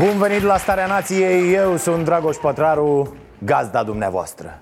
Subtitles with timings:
[0.00, 3.14] Bun venit la Starea Nației, eu sunt Dragoș Pătraru,
[3.44, 4.58] gazda dumneavoastră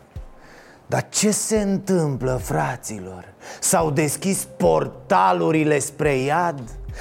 [0.87, 3.25] Dar ce se întâmplă, fraților?
[3.61, 6.61] S-au deschis portalurile spre iad?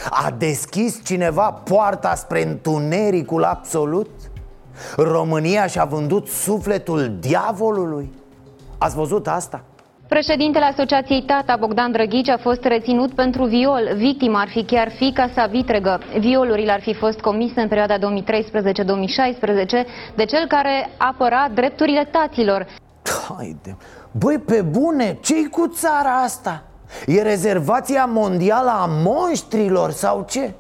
[0.09, 4.09] A deschis cineva poarta spre întunericul absolut?
[4.98, 8.14] România și-a vândut sufletul diavolului?
[8.78, 9.64] Ați văzut asta?
[10.08, 13.90] Președintele Asociației Tata, Bogdan Drăghici, a fost reținut pentru viol.
[13.96, 16.00] Victima ar fi chiar fica sa vitregă.
[16.20, 18.00] Violurile ar fi fost comise în perioada 2013-2016
[20.16, 22.68] de cel care apăra drepturile taților.
[23.28, 23.78] Haide,
[24.12, 26.64] băi, pe bune, ce cu țara asta?
[27.06, 30.53] E rezervația mondială a monștrilor sau ce?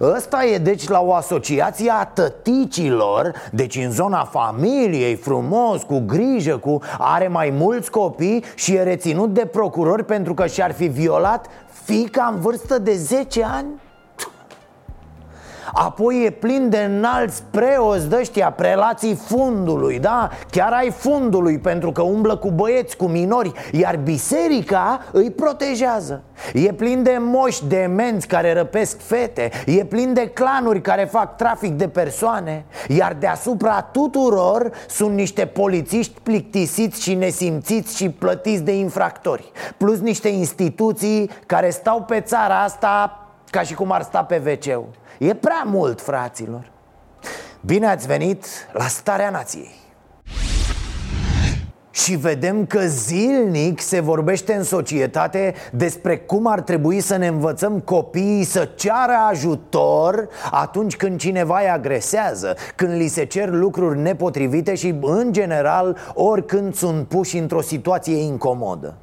[0.00, 6.56] Ăsta e deci la o asociație a tăticilor Deci în zona familiei, frumos, cu grijă,
[6.56, 11.46] cu are mai mulți copii Și e reținut de procurori pentru că și-ar fi violat
[11.84, 13.66] fica în vârstă de 10 ani?
[15.76, 20.30] Apoi e plin de înalți preoți de ăștia, prelații fundului, da?
[20.50, 26.72] Chiar ai fundului pentru că umblă cu băieți, cu minori Iar biserica îi protejează E
[26.72, 31.88] plin de moși demenți care răpesc fete E plin de clanuri care fac trafic de
[31.88, 40.00] persoane Iar deasupra tuturor sunt niște polițiști plictisiți și nesimțiți și plătiți de infractori Plus
[40.00, 43.18] niște instituții care stau pe țara asta
[43.50, 44.84] ca și cum ar sta pe wc
[45.18, 46.72] E prea mult, fraților
[47.60, 49.82] Bine ați venit la Starea Nației
[51.90, 57.80] și vedem că zilnic se vorbește în societate despre cum ar trebui să ne învățăm
[57.80, 64.74] copiii să ceară ajutor atunci când cineva îi agresează, când li se cer lucruri nepotrivite
[64.74, 68.94] și, în general, oricând sunt puși într-o situație incomodă.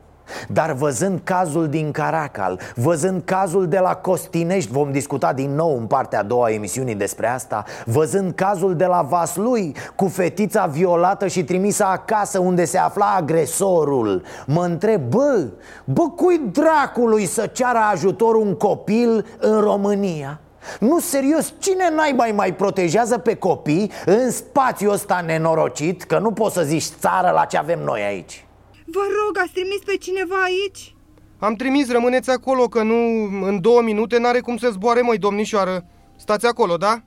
[0.48, 5.86] Dar văzând cazul din Caracal, văzând cazul de la Costinești, vom discuta din nou în
[5.86, 11.28] partea a doua a emisiunii despre asta Văzând cazul de la Vaslui, cu fetița violată
[11.28, 15.48] și trimisă acasă unde se afla agresorul Mă întreb, bă,
[15.84, 20.40] bă, cui dracului să ceară ajutor un copil în România?
[20.80, 26.56] Nu, serios, cine naiba mai protejează pe copii în spațiul ăsta nenorocit Că nu poți
[26.56, 28.46] să zici țară la ce avem noi aici
[28.92, 30.96] Vă rog, ați trimis pe cineva aici?
[31.40, 32.96] Am trimis, rămâneți acolo, că nu,
[33.48, 35.86] în două minute n-are cum să zboare, măi, domnișoară.
[36.16, 37.02] Stați acolo, da?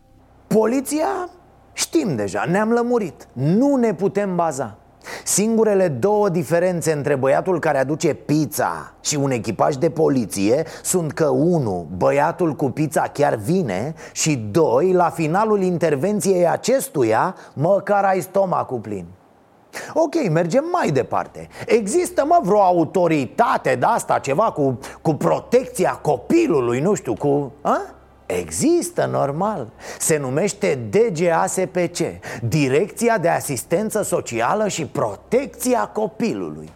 [0.47, 1.31] Poliția?
[1.72, 4.78] Știm deja, ne-am lămurit Nu ne putem baza
[5.25, 11.28] Singurele două diferențe între băiatul care aduce pizza și un echipaj de poliție sunt că
[11.28, 18.78] unu, băiatul cu pizza chiar vine și doi, la finalul intervenției acestuia, măcar ai stomacul
[18.78, 19.06] plin
[19.92, 21.48] Ok, mergem mai departe.
[21.66, 27.52] Există, mă, vreo autoritate de asta, ceva cu, cu protecția copilului, nu știu, cu...
[27.60, 27.80] A?
[28.26, 29.66] Există, normal.
[29.98, 31.98] Se numește DGASPC
[32.48, 36.70] Direcția de Asistență Socială și Protecția Copilului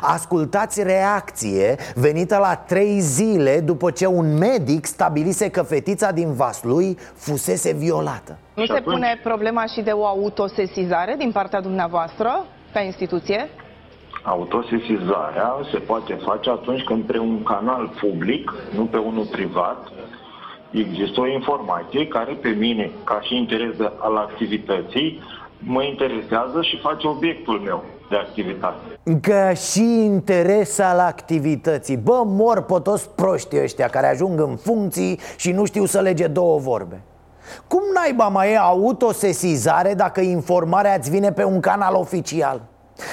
[0.00, 6.98] Ascultați reacție venită la trei zile după ce un medic stabilise că fetița din Vaslui
[7.14, 8.38] fusese violată.
[8.54, 13.48] Nu se pune problema și de o autosesizare din partea dumneavoastră ca instituție?
[14.22, 19.88] Autosesizarea se poate face atunci când pe un canal public, nu pe unul privat,
[20.70, 25.22] există o informație care pe mine, ca și interes al activității,
[25.58, 28.98] mă interesează și face obiectul meu de activitate.
[29.20, 35.20] Că și interes al activității Bă, mor pe toți proștii ăștia care ajung în funcții
[35.36, 37.00] și nu știu să lege două vorbe
[37.66, 42.60] Cum naiba mai e autosesizare dacă informarea îți vine pe un canal oficial?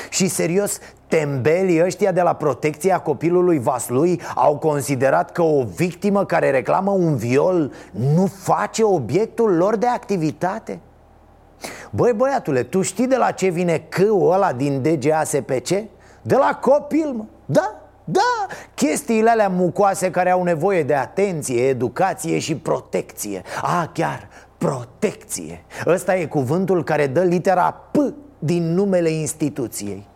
[0.10, 6.50] Și serios, tembelii ăștia de la protecția copilului Vaslui au considerat că o victimă care
[6.50, 10.80] reclamă un viol nu face obiectul lor de activitate?
[11.90, 15.70] Băi băiatule, tu știi de la ce vine câul ăla din DGASPC?
[16.22, 17.24] De la copil, mă.
[17.46, 23.42] Da, da, chestiile alea mucoase care au nevoie de atenție, educație și protecție.
[23.62, 24.28] Ah, chiar,
[24.58, 25.64] protecție.
[25.86, 27.98] Ăsta e cuvântul care dă litera P
[28.40, 30.08] din numele instituției.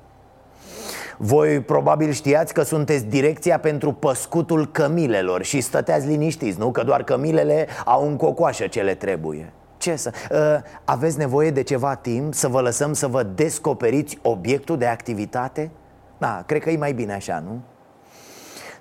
[1.17, 6.71] Voi probabil știați că sunteți direcția pentru păscutul cămilelor Și stăteați liniștiți, nu?
[6.71, 10.11] Că doar cămilele au în cocoașă ce le trebuie ce să...
[10.31, 10.37] Uh,
[10.85, 15.71] aveți nevoie de ceva timp să vă lăsăm să vă descoperiți obiectul de activitate?
[16.17, 17.61] Da, cred că e mai bine așa, nu?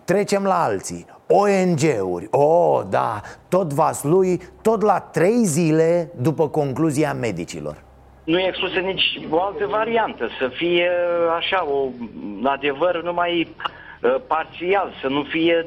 [0.04, 7.84] Trecem la alții ONG-uri, oh, da, tot vaslui, tot la trei zile după concluzia medicilor
[8.26, 10.90] nu e exclusă nici o altă variantă, să fie
[11.36, 11.88] așa, o,
[12.44, 13.54] adevăr numai
[14.02, 15.66] uh, parțial, să nu fie,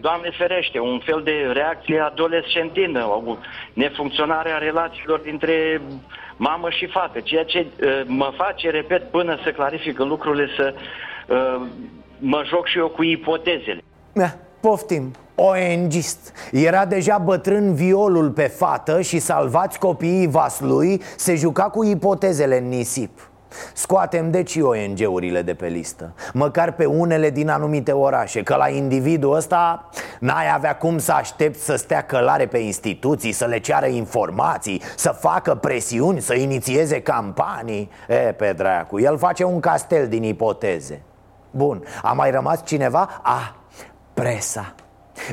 [0.00, 3.36] Doamne ferește, un fel de reacție adolescentină, o
[3.72, 5.80] nefuncționare a relațiilor dintre
[6.36, 10.74] mamă și fată, ceea ce uh, mă face, repet, până să clarifică lucrurile, să
[11.28, 11.66] uh,
[12.18, 13.82] mă joc și eu cu ipotezele.
[14.12, 14.30] Da,
[14.60, 21.84] poftim, ONGist Era deja bătrân violul pe fată și salvați copiii vaslui Se juca cu
[21.84, 23.29] ipotezele în nisip
[23.72, 26.14] Scoatem deci ONG-urile de pe listă.
[26.32, 29.88] Măcar pe unele din anumite orașe Că la individul ăsta
[30.20, 35.10] n-ai avea cum să aștepți să stea călare pe instituții Să le ceară informații, să
[35.10, 37.90] facă presiuni, să inițieze campanii.
[38.08, 41.02] E, pe dracu, el face un castel din ipoteze.
[41.50, 43.20] Bun, a mai rămas cineva?
[43.22, 43.52] Ah,
[44.14, 44.74] presa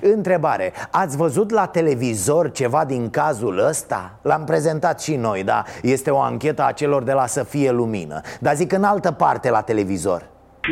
[0.02, 4.20] Întrebare, ați văzut la televizor ceva din cazul ăsta?
[4.22, 8.22] L-am prezentat și noi, da, este o anchetă a celor de la Să fie lumină.
[8.40, 10.22] Dar zic în altă parte la televizor.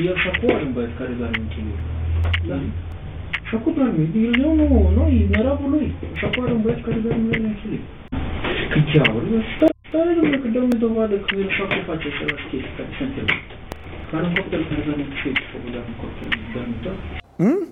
[0.07, 1.77] El și acum un băiat care doarme în chilie
[2.49, 2.57] Da.
[3.47, 4.03] Și acum doarme,
[4.45, 4.67] eu nu,
[4.99, 5.87] noi, meravul lui.
[6.17, 7.81] Și acum un băiat care doarme în chilie
[8.71, 9.23] Cât aur,
[9.55, 13.03] stai, stai domnule, că dă-mi dovadă că el și acum face același chestii care se
[13.09, 13.37] întâmplă
[14.11, 16.97] Care un copil care doarme în chilie, făcut doarme în copil, doarme tot
[17.39, 17.63] Hmm?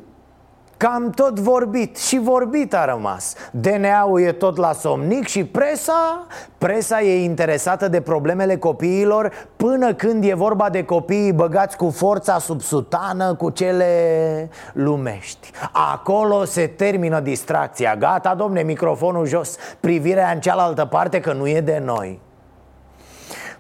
[0.77, 3.35] Cam tot vorbit și vorbit a rămas.
[3.51, 6.27] DNA-ul e tot la somnic și presa?
[6.57, 12.39] Presa e interesată de problemele copiilor Până când e vorba de copiii băgați cu forța
[12.39, 15.51] sub sutană Cu cele lumești.
[15.93, 17.95] Acolo se termină distracția.
[17.95, 19.55] Gata, domne, microfonul jos.
[19.79, 22.19] Privirea în cealaltă parte că nu e de noi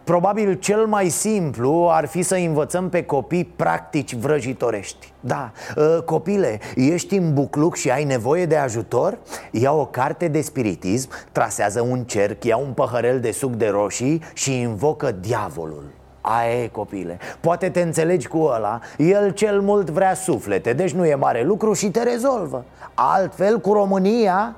[0.03, 6.59] Probabil cel mai simplu ar fi să învățăm pe copii practici vrăjitorești Da, ă, copile,
[6.75, 9.17] ești în bucluc și ai nevoie de ajutor?
[9.51, 14.21] Ia o carte de spiritism, trasează un cerc, ia un păhărel de suc de roșii
[14.33, 15.83] și invocă diavolul
[16.21, 21.05] Aia e, copile Poate te înțelegi cu ăla El cel mult vrea suflete Deci nu
[21.05, 24.55] e mare lucru și te rezolvă Altfel, cu România,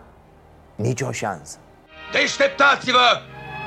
[0.76, 1.58] nicio șansă
[2.12, 3.22] Deșteptați-vă!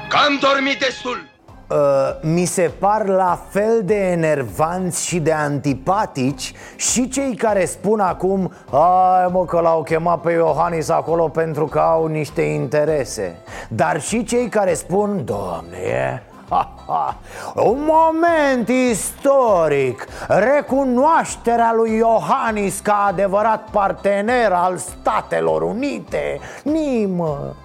[0.09, 1.38] Că am dormit destul!
[1.70, 1.76] Uh,
[2.20, 8.53] mi se par la fel de enervanți și de antipatici și cei care spun acum
[8.70, 13.37] Ai mă că l-au chemat pe Iohannis acolo pentru că au niște interese
[13.69, 16.23] Dar și cei care spun Doamne, e...
[16.49, 17.17] Ha, ha.
[17.55, 27.56] Un moment istoric Recunoașterea lui Iohannis ca adevărat partener al Statelor Unite Nimă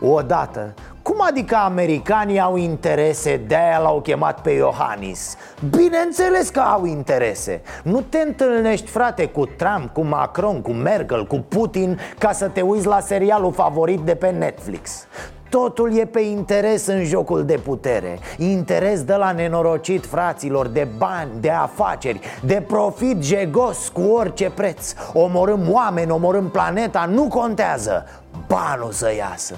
[0.00, 0.74] Odată
[1.08, 5.36] cum adică americanii au interese, de-aia l-au chemat pe Iohannis?
[5.70, 7.62] Bineînțeles că au interese.
[7.82, 12.60] Nu te întâlnești, frate, cu Trump, cu Macron, cu Merkel, cu Putin Ca să te
[12.60, 15.06] uiți la serialul favorit de pe Netflix.
[15.50, 18.18] Totul e pe interes în jocul de putere.
[18.38, 24.92] Interes de la nenorocit fraților De bani, de afaceri De profit jegos cu orice preț.
[25.12, 28.06] Omorâm oameni, omorâm planeta Nu contează.
[28.46, 29.54] Banul să iasă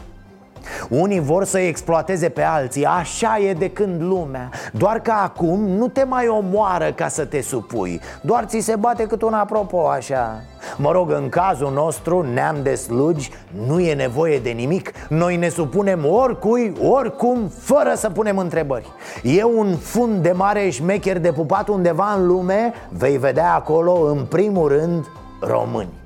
[0.89, 4.51] unii vor să exploateze pe alții, așa e de când lumea.
[4.73, 8.01] Doar că acum nu te mai omoară ca să te supui.
[8.21, 10.43] Doar ți se bate cât un apropo așa.
[10.77, 13.31] Mă rog, în cazul nostru, neam de slugi,
[13.67, 14.93] nu e nevoie de nimic.
[15.09, 18.87] Noi ne supunem oricui, oricum, fără să punem întrebări.
[19.23, 24.25] E un fund de mare șmecher de pupat undeva în lume Vei vedea acolo, în
[24.25, 25.07] primul rând,
[25.41, 26.00] români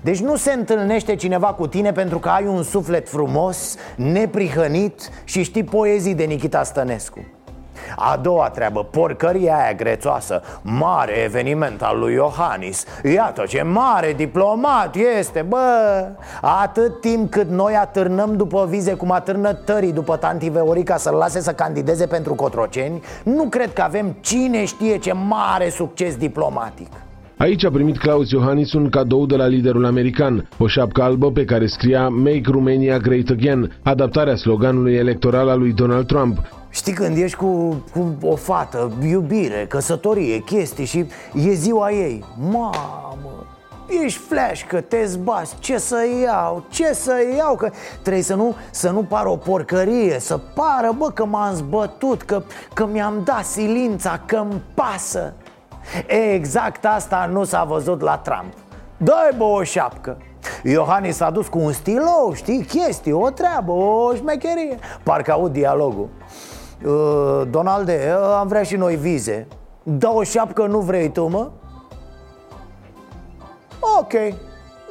[0.00, 5.42] deci nu se întâlnește cineva cu tine pentru că ai un suflet frumos, neprihănit și
[5.42, 7.18] știi poezii de Nikita Stănescu.
[7.96, 12.84] A doua treabă, porcăria aia grețoasă Mare eveniment al lui Iohannis.
[13.14, 16.08] Iată ce mare diplomat este, bă!
[16.40, 21.40] Atât timp cât noi atârnăm după vize Cum atârnă tării după tanti Veorica Să-l lase
[21.40, 26.88] să candideze pentru Cotroceni Nu cred că avem cine știe ce mare succes diplomatic
[27.42, 31.44] Aici a primit Claus Iohannis un cadou de la liderul american, o șapcă albă pe
[31.44, 36.38] care scria Make Romania Great Again, adaptarea sloganului electoral al lui Donald Trump.
[36.70, 43.46] Știi când ești cu, cu o fată, iubire, căsătorie, chestii și e ziua ei Mamă,
[44.04, 47.70] ești flash că te zbați, ce să iau, ce să iau Că
[48.02, 52.42] trebuie să nu, să nu pară o porcărie, să pară, bă, că m-am zbătut Că,
[52.74, 55.34] că mi-am dat silința, că-mi pasă
[56.06, 58.52] Exact asta nu s-a văzut la Trump.
[58.96, 60.16] Dă-i bă o șapcă.
[60.62, 64.78] Iohannis s-a dus cu un stilou, știi, chestii, o treabă, o șmecherie.
[65.02, 66.08] Parcă aud dialogul.
[66.84, 69.46] Uh, Donalde, uh, am vrea și noi vize.
[69.82, 71.50] Dă o șapcă, nu vrei tu, mă?
[73.98, 74.12] Ok,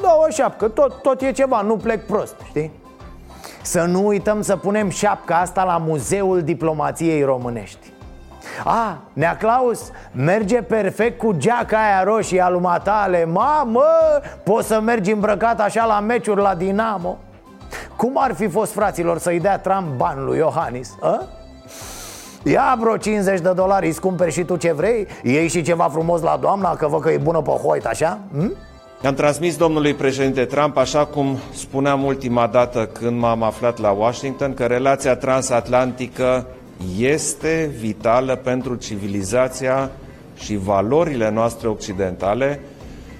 [0.02, 2.72] dă o șapcă, tot, tot e ceva, nu plec prost, știi?
[3.62, 7.91] Să nu uităm să punem șapca asta la Muzeul Diplomației Românești
[8.63, 13.84] a, Nea Claus, merge perfect cu geaca aia roșie a lui Matale Mamă,
[14.43, 17.17] poți să mergi îmbrăcat așa la meciuri la Dinamo
[17.96, 20.98] Cum ar fi fost, fraților, să-i dea Trump bani lui Iohannis?
[21.01, 21.24] A?
[22.43, 26.22] Ia vreo 50 de dolari, îți cumperi și tu ce vrei Iei și ceva frumos
[26.22, 28.20] la doamna, că văd că e bună pe hoit, așa?
[28.38, 28.55] Hm?
[29.03, 34.53] I-am transmis domnului președinte Trump, așa cum spuneam ultima dată când m-am aflat la Washington,
[34.53, 36.46] că relația transatlantică
[37.00, 39.92] este vitală pentru civilizația
[40.36, 42.60] și valorile noastre occidentale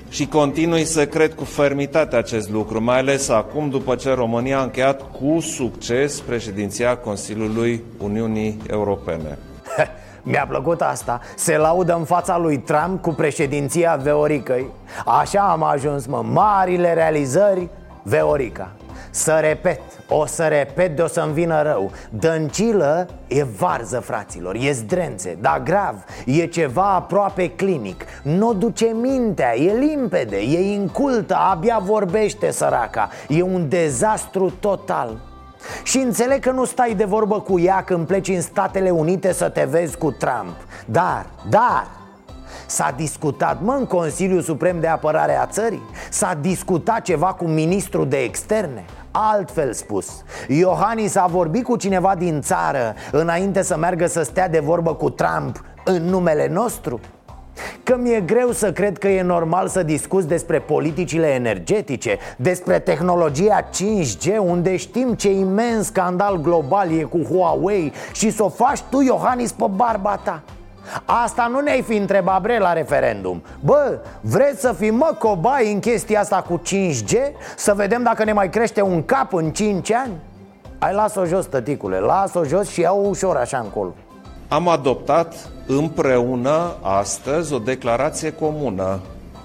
[0.10, 4.64] și continui să cred cu fermitate acest lucru, mai ales acum după ce România a
[4.64, 9.38] încheiat cu succes președinția Consiliului Uniunii Europene.
[10.24, 11.20] Mi-a plăcut asta.
[11.36, 14.66] Se laudă în fața lui Trump cu președinția Veoricăi.
[15.06, 17.70] Așa am ajuns, mă, marile realizări
[18.04, 18.72] Veorica
[19.10, 19.80] Să repet,
[20.10, 21.92] o să repet de o să-mi vină rău.
[22.10, 28.06] Dăncilă e varză, fraților, e zdrențe Dar grav, e ceva aproape clinic.
[28.24, 33.10] Nu duce mintea, e limpede, e incultă, abia vorbește săraca.
[33.28, 35.18] E un dezastru total.
[35.84, 39.50] Și înțeleg că nu stai de vorbă cu ea când pleci în Statele Unite să
[39.50, 40.56] te vezi cu Trump.
[40.86, 41.88] Dar, dar,
[42.72, 45.82] S-a discutat, mă, în Consiliul Suprem de Apărare a țării?
[46.10, 48.86] S-a discutat ceva cu ministrul de externe?
[49.12, 54.60] Altfel spus, Iohannis a vorbit cu cineva din țară înainte să meargă să stea de
[54.60, 57.00] vorbă cu Trump în numele nostru?
[57.84, 63.70] Că mi-e greu să cred că e normal să discuți despre politicile energetice Despre tehnologia
[63.70, 69.02] 5G Unde știm ce imens scandal global e cu Huawei Și să o faci tu,
[69.02, 70.42] Iohannis, pe barba ta
[71.06, 75.80] Asta nu ne-ai fi întrebat, bre, la referendum Bă, vreți să fim, mă, cobai în
[75.80, 77.16] chestia asta cu 5G?
[77.56, 80.14] Să vedem dacă ne mai crește un cap în 5 ani?
[80.80, 83.94] Hai, las-o jos, tăticule, las-o jos și iau ușor așa încolo
[84.48, 85.36] Am adoptat
[85.68, 89.00] împreună astăzi o declarație comună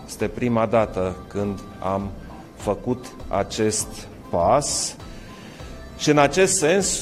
[0.07, 2.11] Este prima dată când am
[2.57, 3.89] făcut acest
[4.31, 4.97] pas
[5.97, 7.01] și în acest sens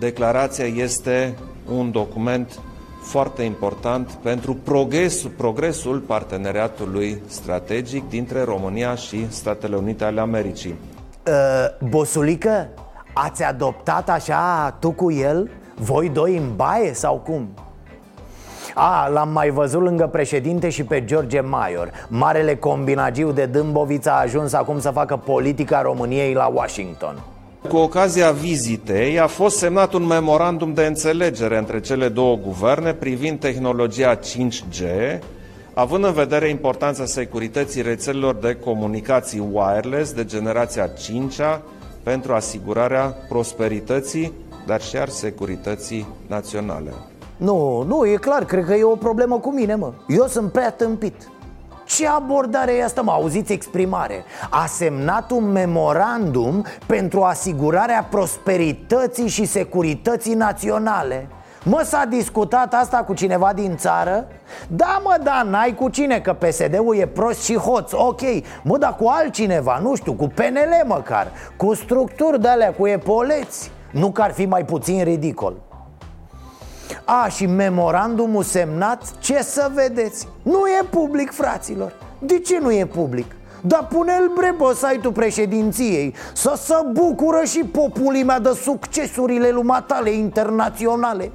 [0.00, 1.34] declarația este
[1.72, 2.58] un document
[3.04, 10.74] foarte important pentru progresul, progresul parteneriatului strategic dintre România și Statele Unite ale Americii.
[11.26, 12.68] Uh, bosulică,
[13.12, 15.50] ați adoptat așa tu cu el?
[15.74, 17.48] Voi doi în baie sau cum?
[18.74, 24.20] A, l-am mai văzut lângă președinte și pe George Maior Marele combinagiu de Dâmbovița a
[24.20, 27.33] ajuns acum să facă politica României la Washington
[27.68, 33.40] cu ocazia vizitei a fost semnat un memorandum de înțelegere între cele două guverne privind
[33.40, 34.82] tehnologia 5G,
[35.74, 41.62] având în vedere importanța securității rețelelor de comunicații wireless de generația 5-a
[42.02, 44.32] pentru asigurarea prosperității,
[44.66, 46.92] dar și a securității naționale.
[47.36, 50.70] Nu, nu, e clar, cred că e o problemă cu mine, mă Eu sunt prea
[50.70, 51.14] tâmpit
[51.84, 53.10] ce abordare e asta, mă?
[53.10, 54.24] Auziți exprimare.
[54.50, 61.28] A semnat un memorandum pentru asigurarea prosperității și securității naționale.
[61.64, 64.26] Mă, s-a discutat asta cu cineva din țară?
[64.68, 68.20] Da, mă, da, n-ai cu cine, că PSD-ul e prost și hoț, ok
[68.62, 71.26] Mă, dar cu altcineva, nu știu, cu PNL măcar.
[71.56, 73.70] Cu structuri de alea, cu epoleți.
[73.90, 75.54] Nu că ar fi mai puțin ridicol
[77.04, 80.28] a, și memorandumul semnat, ce să vedeți?
[80.42, 83.36] Nu e public, fraților De ce nu e public?
[83.60, 91.30] Dar pune-l bre pe site-ul președinției Să se bucură și populimea de succesurile lumatale internaționale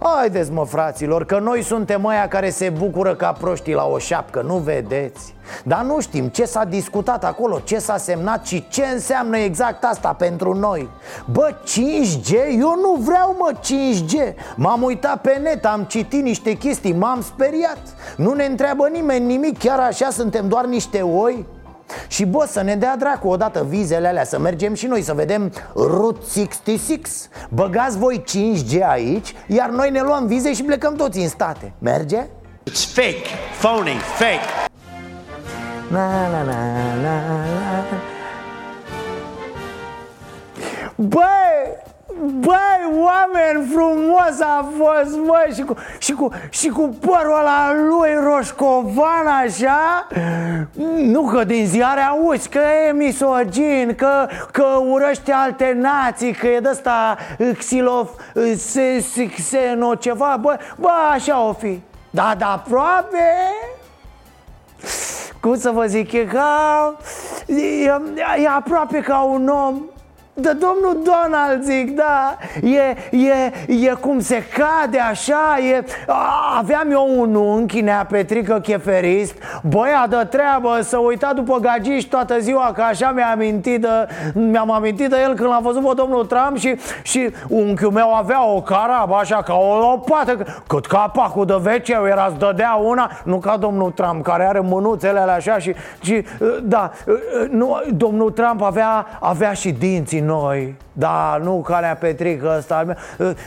[0.00, 4.42] Haideți mă fraților, că noi suntem aia care se bucură ca proștii la o șapcă,
[4.46, 5.34] nu vedeți?
[5.64, 10.12] Dar nu știm ce s-a discutat acolo, ce s-a semnat și ce înseamnă exact asta
[10.12, 10.88] pentru noi
[11.32, 12.30] Bă, 5G?
[12.50, 17.78] Eu nu vreau mă 5G M-am uitat pe net, am citit niște chestii, m-am speriat
[18.16, 21.46] Nu ne întreabă nimeni nimic, chiar așa suntem doar niște oi?
[22.06, 25.52] Și bă, să ne dea dracu odată vizele alea Să mergem și noi să vedem
[25.74, 31.28] Route 66 Băgați voi 5G aici Iar noi ne luăm vize și plecăm toți în
[31.28, 31.72] state.
[31.78, 32.26] Merge?
[32.70, 33.28] It's fake,
[33.60, 34.68] phony, fake.
[35.90, 36.58] Na, na, na,
[37.02, 37.84] na, na.
[40.94, 41.20] Bă,
[42.20, 48.10] Băi, oameni frumos a fost, mă și cu, și, cu, și cu părul ăla lui
[48.24, 50.06] Roșcovan așa?
[50.96, 56.60] Nu că din ziare auzi că e misogin Că, că urăște alte nații Că e
[56.60, 57.16] de-ăsta
[57.58, 58.10] xilof,
[58.56, 60.38] se, se, xeno ceva.
[60.40, 61.80] Bă, bă, așa o fi.
[62.10, 63.24] Da, da, aproape.
[65.40, 66.94] Cum să vă zic, e ca...
[67.46, 67.84] E,
[68.42, 69.82] e aproape ca un om
[70.40, 73.52] de domnul Donald, zic, da E, e,
[73.86, 75.84] e cum se cade așa e...
[76.58, 82.38] Aveam eu un unchi, Nea Petrică Cheferist Băia de treabă, să uita după gagici toată
[82.40, 83.88] ziua Că așa mi-a amintit de,
[84.32, 88.46] mi-am amintit de el când l-am văzut pe domnul Trump Și, și unchiul meu avea
[88.46, 93.38] o carabă așa ca o lopată Cât capacul de veceu era să dădea una Nu
[93.38, 96.24] ca domnul Trump care are mânuțele alea așa și, și
[96.62, 96.90] da,
[97.50, 102.94] nu, domnul Trump avea, avea și dinții noi Da, nu calea Petrică ăsta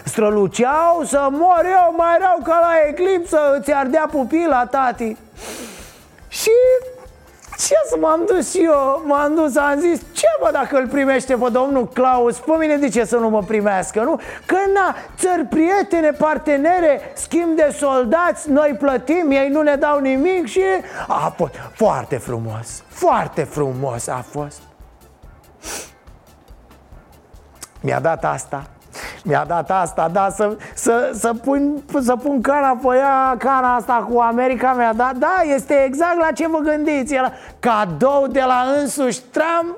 [0.04, 5.18] Străluceau să mor eu mai rău ca la eclipsă Îți ardea pupila, tati
[6.28, 6.52] Și
[7.68, 9.04] ce să m-am dus eu?
[9.06, 12.38] M-am dus, am zis, ce bă dacă îl primește pe domnul Claus?
[12.38, 14.20] Pe mine de ce să nu mă primească, nu?
[14.46, 20.48] Că na, țări prietene, partenere, schimb de soldați, noi plătim, ei nu ne dau nimic
[20.48, 20.62] și
[21.08, 24.62] a fost foarte frumos, foarte frumos a fost
[27.82, 28.64] mi-a dat asta.
[29.24, 34.08] Mi-a dat asta, da, să, să, să, pun, să pun cana pe ea, cana asta
[34.12, 35.16] cu America mi-a dat.
[35.16, 37.14] Da, este exact la ce vă gândiți.
[37.14, 39.78] Era cadou de la însuși Trump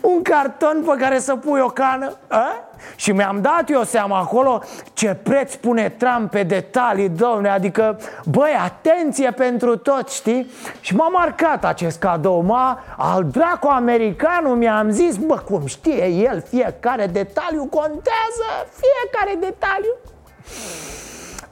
[0.00, 2.54] Un carton pe care să pui o cană a?
[2.96, 8.50] Și mi-am dat eu seama acolo ce preț pune Trump pe detalii, domne Adică, băi,
[8.64, 10.50] atenție pentru toți, știi?
[10.80, 16.44] Și m-a marcat acest cadou m-a, Al dracu americanul mi-am zis Bă, cum știe el,
[16.48, 19.96] fiecare detaliu contează Fiecare detaliu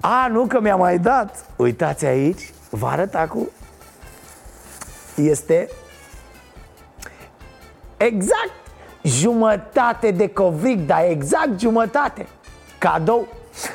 [0.00, 3.48] A, nu că mi-a mai dat Uitați aici, vă arăt acum
[5.14, 5.68] Este
[8.06, 8.52] Exact
[9.02, 12.26] jumătate de covric, dar exact jumătate.
[12.78, 13.28] Cadou.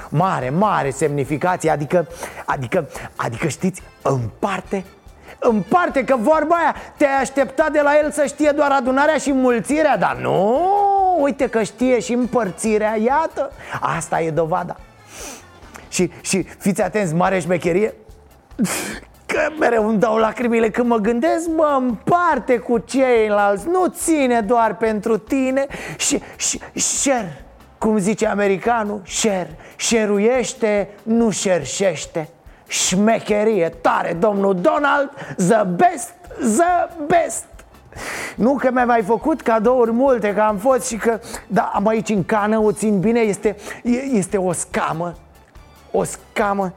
[0.10, 1.70] Mare, mare semnificație.
[1.70, 2.08] Adică,
[2.46, 4.84] adică, adică știți, împarte
[5.40, 9.98] Împarte că vorba aia Te-ai așteptat de la el să știe doar adunarea și mulțirea
[9.98, 10.68] Dar nu,
[11.20, 14.76] uite că știe și împărțirea Iată, asta e dovada.
[15.90, 17.94] Și, și fiți atenți, mare șmecherie
[19.26, 24.78] Că mereu îmi dau lacrimile când mă gândesc Mă împarte cu ceilalți Nu ține doar
[24.78, 25.68] pentru tine.
[25.98, 27.46] Și, și share
[27.78, 32.30] Cum zice americanul Share Șeruiește, nu șerșește.
[32.68, 36.14] Șmecherie tare, domnul Donald The best,
[36.58, 37.46] the best.
[38.36, 42.10] Nu că mi-a mai făcut cadouri multe, că am fost și că Da, am aici
[42.10, 43.56] în cană, o țin bine Este,
[44.12, 45.14] este o scamă
[45.92, 46.74] O scamă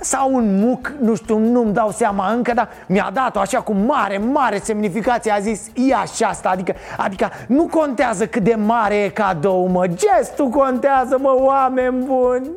[0.00, 4.18] sau un muc, nu știu, nu-mi dau seama încă Dar mi-a dat-o așa cu mare,
[4.18, 6.48] mare semnificație A zis, ia și asta.
[6.48, 12.48] Adică, adică nu contează cât de mare e cadou, mă Gestul contează, mă, oameni buni.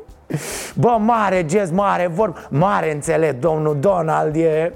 [0.76, 4.74] Bă, mare gest, mare vorb Mare înțeleg, domnul Donald e...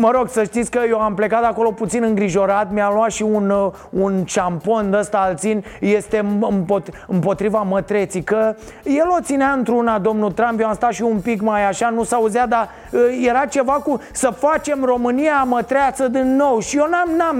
[0.00, 3.50] Mă rog să știți că eu am plecat acolo puțin îngrijorat Mi-am luat și un,
[3.50, 6.24] uh, un șampon de ăsta al țin Este
[7.06, 11.40] împotriva mătreții Că el o ținea într-una, domnul Trump Eu am stat și un pic
[11.40, 16.60] mai așa, nu s-auzea Dar uh, era ceva cu să facem România mătreață din nou.
[16.60, 17.36] Și eu n-am, n-am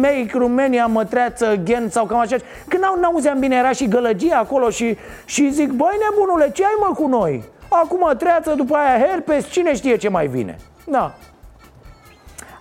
[0.00, 2.36] make România mătreață gen sau cam așa.
[2.68, 6.94] Când n-auzeam bine, era și gălăgie acolo Și, și zic, băi nebunule, ce ai mă
[6.94, 7.42] cu noi?
[7.68, 10.56] Acum treață, după aia herpes, cine știe ce mai vine.
[10.84, 11.14] Da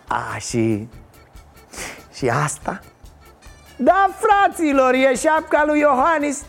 [0.07, 0.87] A, și...
[2.13, 2.79] Și asta?
[3.79, 6.43] Da, fraților, e șapca lui Iohannis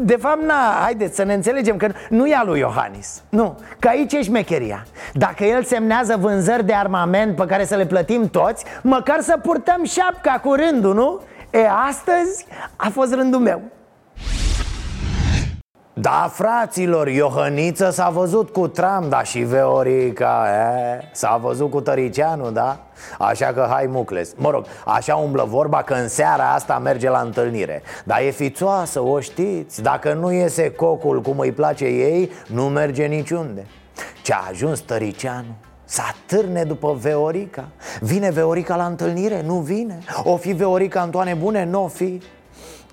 [0.00, 3.88] De fapt, na, haideți să ne înțelegem că nu e a lui Iohannis Nu, că
[3.88, 8.64] aici e șmecheria Dacă el semnează vânzări de armament pe care să le plătim toți
[8.82, 11.20] Măcar să purtăm șapca cu rândul, nu?
[11.50, 13.62] E, astăzi a fost rândul meu
[16.00, 22.50] da, fraților, Iohăniță s-a văzut cu Tram, da și Veorica e, S-a văzut cu Tăricianu,
[22.50, 22.80] da?
[23.18, 24.32] Așa că hai mucles.
[24.36, 27.82] Mă rog, așa umblă vorba că în seara asta merge la întâlnire.
[28.04, 29.82] Dar e fițoasă, o știți?
[29.82, 33.66] Dacă nu iese cocul cum îi place ei, nu merge niciunde.
[34.22, 35.54] Ce-a ajuns Tăricianu?
[35.84, 37.68] Să atârne după Veorica?
[38.00, 39.42] Vine Veorica la întâlnire?
[39.42, 39.98] Nu vine?
[40.24, 41.64] O fi Veorica Antoane Bune?
[41.64, 42.20] Nu o fi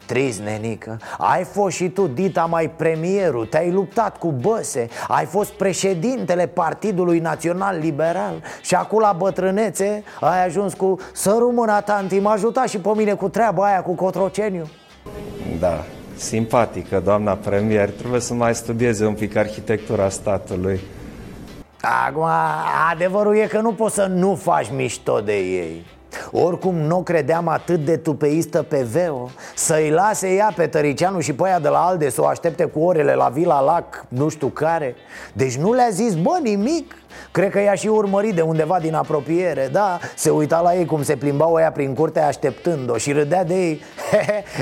[0.07, 0.99] Trist, nenică.
[1.17, 3.45] Ai fost și tu, Dita, mai premierul.
[3.45, 4.87] Te-ai luptat cu băse.
[5.07, 8.43] Ai fost președintele Partidului Național Liberal.
[8.61, 13.13] Și acum la bătrânețe ai ajuns cu Să rămână, tanti, m-a ajutat și pe mine
[13.13, 14.67] cu treaba aia cu Cotroceniu.
[15.59, 15.83] Da,
[16.15, 20.79] simpatică, doamna premier, trebuie să mai studieze un pic arhitectura statului.
[22.07, 22.27] Acum,
[22.91, 25.85] adevărul e că nu poți să nu faci mișto de ei
[26.31, 29.29] oricum nu credeam atât de tupeistă pe Veo.
[29.55, 32.79] Să-i lase ea pe Tăricianu și pe aia de la Alde Să o aștepte cu
[32.79, 34.95] orele la Vila Lac, nu știu care.
[35.33, 36.95] Deci nu le-a zis, bă, nimic.
[37.31, 41.03] Cred că i-a și urmărit de undeva din apropiere Da, se uita la ei cum
[41.03, 43.81] se plimbau ea prin curte așteptând-o Și râdea de ei.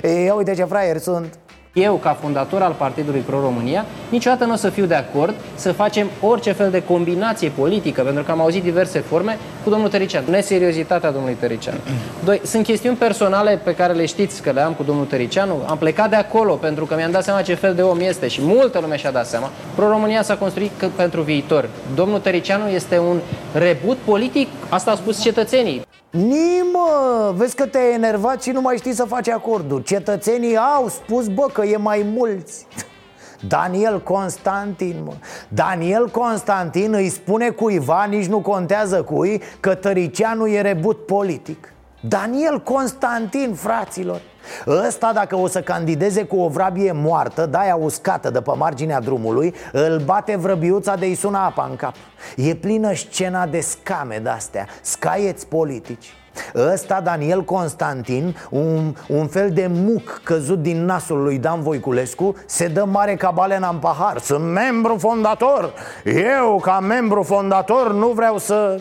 [0.25, 1.39] Ia uite ce fraieri sunt
[1.75, 6.07] eu, ca fondator al Partidului Pro-România, niciodată nu o să fiu de acord să facem
[6.21, 10.29] orice fel de combinație politică, pentru că am auzit diverse forme cu domnul Tăricianu.
[10.29, 11.77] Neseriozitatea domnului Tăricianu.
[12.23, 15.55] Doi, sunt chestiuni personale pe care le știți că le am cu domnul Tăricianu.
[15.67, 18.39] Am plecat de acolo pentru că mi-am dat seama ce fel de om este și
[18.43, 19.49] multă lume și-a dat seama.
[19.75, 21.69] Pro-România s-a construit pentru viitor.
[21.95, 23.19] Domnul Tăricianu este un
[23.53, 25.83] rebut politic, asta au spus cetățenii.
[26.17, 31.27] Nimă, vezi că te-ai enervat și nu mai știi să faci acorduri Cetățenii au spus,
[31.27, 32.67] bă, că e mai mulți.
[33.47, 35.13] Daniel Constantin, mă.
[35.47, 41.73] Daniel Constantin îi spune cuiva, nici nu contează cui Că Tăricianu e rebut politic.
[41.99, 44.21] Daniel Constantin, fraților.
[44.67, 49.53] Ăsta dacă o să candideze cu o vrabie moartă, de-aia uscată de pe marginea drumului
[49.71, 51.93] Îl bate vrăbiuța de-i sună apa în cap.
[52.35, 56.13] E plină scena de scame de-astea, scaieți politici
[56.55, 62.67] Ăsta, Daniel Constantin, un, un fel de muc căzut din nasul lui Dan Voiculescu Se
[62.67, 64.19] dă mare ca balena în pahar.
[64.19, 65.73] Sunt membru fondator.
[66.39, 68.79] Eu, ca membru fondator, nu vreau să...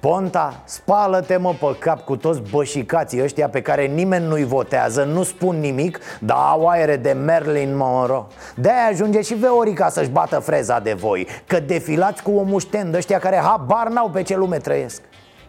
[0.00, 5.22] Ponta, spală-te mă pe cap cu toți bășicații ăștia pe care nimeni nu-i votează Nu
[5.22, 8.26] spun nimic, dar au aere de Merlin Monroe.
[8.54, 13.18] De-aia ajunge și Veorica să-și bată freza de voi Că defilați cu o mușten ăștia
[13.18, 15.02] care habar n-au pe ce lume trăiesc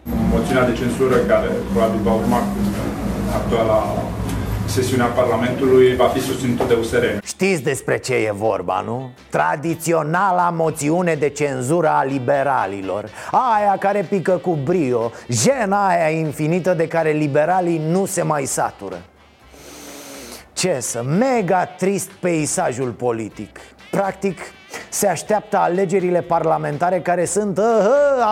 [0.04, 2.42] Moțiunea de censură care probabil va urma
[3.34, 4.04] actuala
[4.66, 7.04] sesiunea Parlamentului va fi susținută de USR.
[7.24, 9.10] Știți despre ce e vorba, nu?
[9.30, 16.86] Tradiționala moțiune de cenzură a liberalilor Aia care pică cu brio Jena aia infinită de
[16.86, 18.96] care liberalii nu se mai satură
[20.52, 23.58] Ce să, mega trist peisajul politic
[23.90, 24.38] Practic,
[24.88, 27.64] se așteaptă alegerile parlamentare care sunt uh,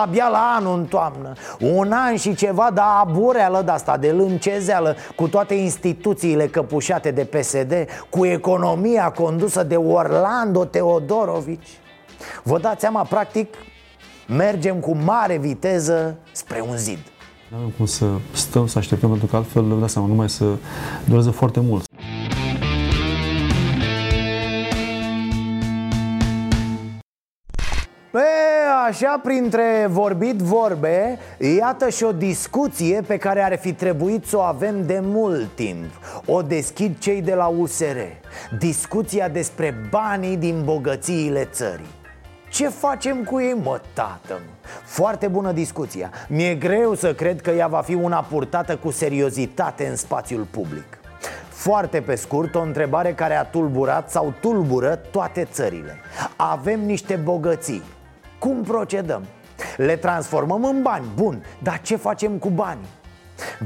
[0.03, 1.33] abia la anul în toamnă.
[1.59, 7.23] Un an și ceva, dar abureală de asta, de lâncezeală Cu toate instituțiile căpușate de
[7.23, 7.73] PSD
[8.09, 11.77] Cu economia condusă de Orlando Teodorovici.
[12.43, 13.53] Vă dați seama, practic,
[14.27, 16.99] mergem cu mare viteză spre un zid.
[17.49, 20.45] Nu avem cum să stăm, să așteptăm, pentru că altfel, vă dați seama, numai să
[21.05, 21.83] durează foarte mult
[28.87, 31.19] așa, printre vorbit vorbe,
[31.57, 35.91] iată și o discuție pe care ar fi trebuit să o avem de mult timp.
[36.25, 37.97] O deschid cei de la USR
[38.59, 41.91] Discuția despre banii din bogățiile țării.
[42.49, 44.39] Ce facem cu ei, mă, tată?
[44.83, 46.09] Foarte bună discuția.
[46.27, 50.97] Mi-e greu să cred că ea va fi una purtată cu seriozitate în spațiul public.
[51.49, 55.95] Foarte pe scurt, o întrebare care a tulburat sau tulbură toate țările.
[56.35, 57.83] Avem niște bogății
[58.43, 59.25] cum procedăm?
[59.77, 62.87] Le transformăm în bani, bun, dar ce facem cu banii?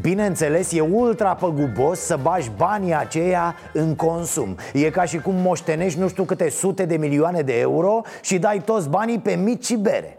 [0.02, 6.00] Bineînțeles, e ultra păgubos să bagi banii aceia în consum E ca și cum moștenești
[6.00, 9.76] nu știu câte sute de milioane de euro și dai toți banii pe mici și
[9.76, 10.18] bere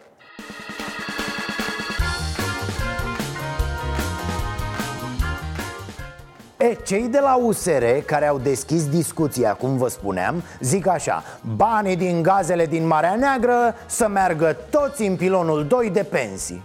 [6.58, 11.22] E, cei de la USR care au deschis discuția, cum vă spuneam, zic așa
[11.56, 16.62] Banii din gazele din Marea Neagră să meargă toți în pilonul 2 de pensii.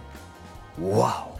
[0.88, 1.38] Wow!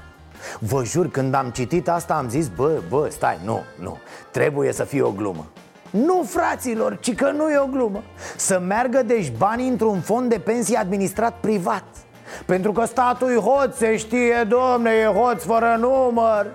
[0.59, 3.99] Vă jur, când am citit asta am zis Bă, bă, stai, nu, nu,
[4.31, 5.47] trebuie să fie o glumă.
[5.91, 8.03] Nu, fraților, ci că nu e o glumă.
[8.37, 11.85] Să meargă deci banii într-un fond de pensii administrat privat.
[12.47, 16.47] Pentru că statul e hoț, se știe, domne, e hoț fără număr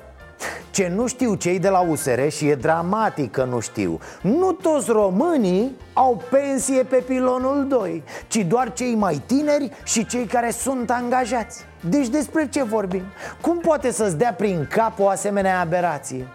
[0.72, 4.92] ce nu știu cei de la USR și e dramatic că nu știu Nu toți
[4.92, 10.92] românii au pensie pe pilonul 2 Ci doar cei mai tineri și cei care sunt
[10.92, 13.04] angajați Deci despre ce vorbim?
[13.42, 16.28] Cum poate să-ți dea prin cap o asemenea aberație?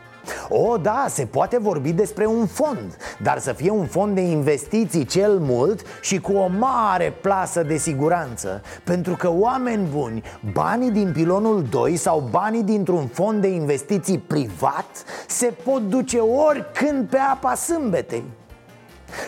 [0.48, 5.04] O, da, se poate vorbi despre un fond Dar să fie un fond de investiții
[5.04, 8.62] cel mult și cu o mare plasă de siguranță.
[8.84, 15.04] Pentru că oameni buni, banii din pilonul 2 sau banii dintr-un fond de investiții privat
[15.26, 18.24] Se pot duce oricând pe apa sâmbetei.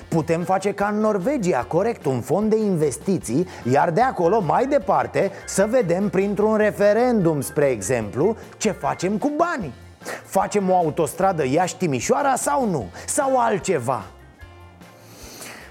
[0.08, 5.30] Putem face ca în Norvegia, corect, un fond de investiții Iar de acolo, mai departe,
[5.46, 9.72] să vedem printr-un referendum, spre exemplu, ce facem cu banii
[10.24, 12.86] Facem o autostradă Iași-Timișoara sau nu?
[13.06, 14.04] Sau altceva?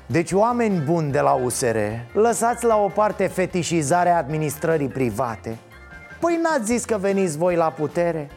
[0.06, 1.78] Deci oameni buni de la USR
[2.14, 5.58] Lăsați la o parte fetișizarea administrării private
[6.20, 8.30] Păi n-ați zis că veniți voi la putere?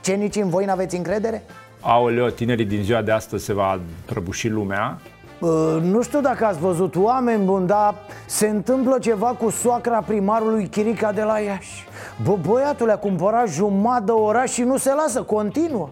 [0.00, 1.42] Ce nici în voi n-aveți încredere?
[1.80, 5.00] Aoleo, tinerii din ziua de astăzi se va prăbuși lumea
[5.38, 7.94] Uh, nu știu dacă ați văzut oameni buni, dar
[8.26, 11.84] se întâmplă ceva cu soacra primarului Chirica de la Iași
[12.22, 15.88] Bă, băiatul a cumpărat jumătate de oraș și nu se lasă, continuă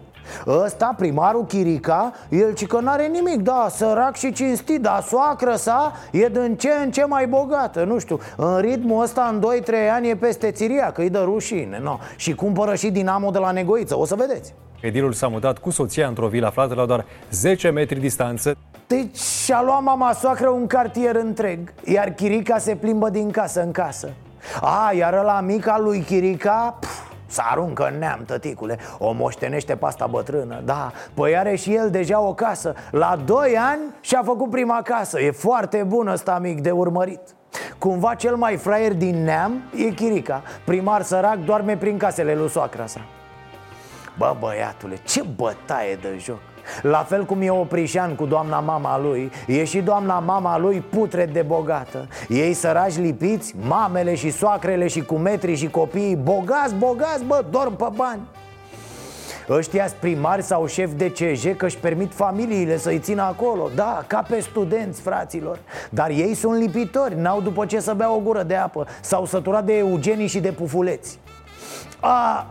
[0.47, 5.93] Ăsta, primarul Chirica, el ci că n-are nimic, da, sărac și cinstit Dar soacră sa
[6.11, 10.09] e din ce în ce mai bogată Nu știu, în ritmul ăsta în 2-3 ani
[10.09, 11.99] e peste Țiria, că îi dă rușine no.
[12.17, 16.07] Și cumpără și dinamo de la Negoiță, o să vedeți Edilul s-a mutat cu soția
[16.07, 18.57] într-o vilă aflată la doar 10 metri distanță.
[18.87, 23.71] Deci și-a luat mama soacră un cartier întreg Iar Chirica se plimbă din casă în
[23.71, 24.09] casă
[24.61, 26.77] A, iar la mica lui Chirica...
[26.81, 28.79] Pf, să aruncă în neam, tăticule.
[28.99, 30.61] O moștenește pasta bătrână.
[30.65, 32.75] Da, păi are și el deja o casă.
[32.91, 35.21] La 2 ani și-a făcut prima casă.
[35.21, 37.21] E foarte bun ăsta mic de urmărit.
[37.79, 40.43] Cumva cel mai fraier din neam e Chirica.
[40.65, 43.01] Primar sărac doarme prin casele lui soacra sa.
[44.19, 46.52] Bă, băiatule, ce bătaie de joc
[46.83, 51.27] la fel cum e Oprișan cu doamna mama lui E și doamna mama lui putre
[51.33, 52.09] de bogată.
[52.29, 57.77] Ei sărași lipiți, mamele și soacrele și cu metri și copiii Bogați, bogați, bă, dorm
[57.77, 58.21] pe bani.
[59.49, 63.71] Ăștia primari sau șef de CJ că își permit familiile să-i țină acolo.
[63.75, 65.59] Da, ca pe studenți, fraților.
[65.91, 69.65] Dar ei sunt lipitori, n-au după ce să bea o gură de apă S-au săturat
[69.65, 71.19] de eugenii și de pufuleți.
[72.01, 72.47] A,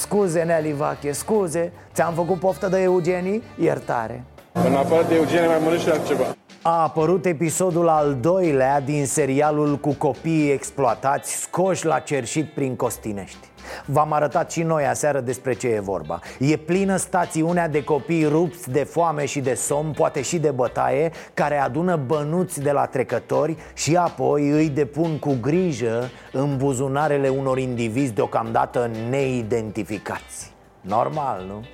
[0.00, 3.42] Scuze, Nelly Vache, scuze Ți-am făcut poftă de Eugenii?
[3.58, 6.24] Iertare În afară de Eugenie mai mănânc și altceva
[6.62, 13.48] a apărut episodul al doilea din serialul cu copiii exploatați scoși la cerșit prin Costinești.
[13.86, 16.18] V-am arătat și noi aseară despre ce e vorba.
[16.38, 21.10] E plină stațiunea de copii rupți de foame și de somn, poate și de bătaie
[21.34, 27.58] Care adună bănuți de la trecători și apoi îi depun cu grijă în buzunarele unor
[27.58, 30.52] indivizi deocamdată neidentificați.
[30.80, 31.64] Normal, nu?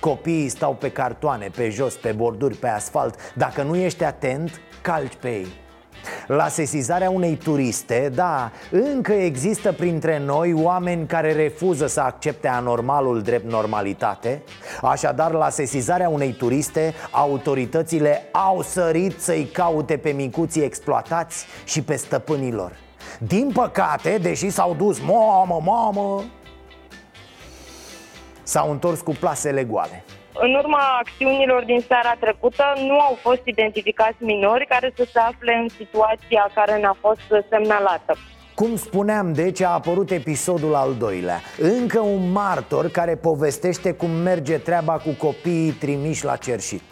[0.00, 3.14] Copiii stau pe cartoane, pe jos, pe borduri, pe asfalt.
[3.34, 5.46] Dacă nu ești atent, calci pe ei.
[6.26, 13.22] La sesizarea unei turiste, da, încă există printre noi oameni care refuză să accepte anormalul
[13.22, 14.42] drept normalitate.
[14.82, 21.96] Așadar, la sesizarea unei turiste, autoritățile au sărit să-i caute pe micuții exploatați și pe
[21.96, 22.72] stăpânilor
[23.18, 26.24] Din păcate, deși s-au dus, mamă, mamă,
[28.52, 34.16] s-au întors cu plasele goale în urma acțiunilor din seara trecută nu au fost identificați
[34.18, 38.16] minori care să se afle în situația care ne-a fost semnalată.
[38.54, 41.40] Cum spuneam, deci a apărut episodul al doilea.
[41.58, 46.82] Încă un martor care povestește cum merge treaba cu copiii trimiși la cerșit.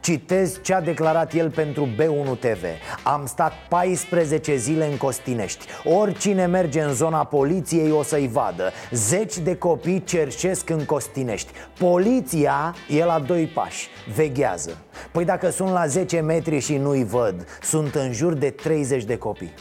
[0.00, 2.64] Citez ce a declarat el pentru B1 TV
[3.04, 5.66] Am stat 14 zile în Costinești.
[5.84, 8.72] Oricine merge în zona poliției o să-i vadă.
[8.90, 11.52] Zeci de copii cerșesc în Costinești.
[11.78, 14.76] Poliția e la doi pași, veghează.
[15.12, 19.16] Păi dacă sunt la 10 metri și nu-i văd Sunt în jur de 30 de
[19.16, 19.52] copii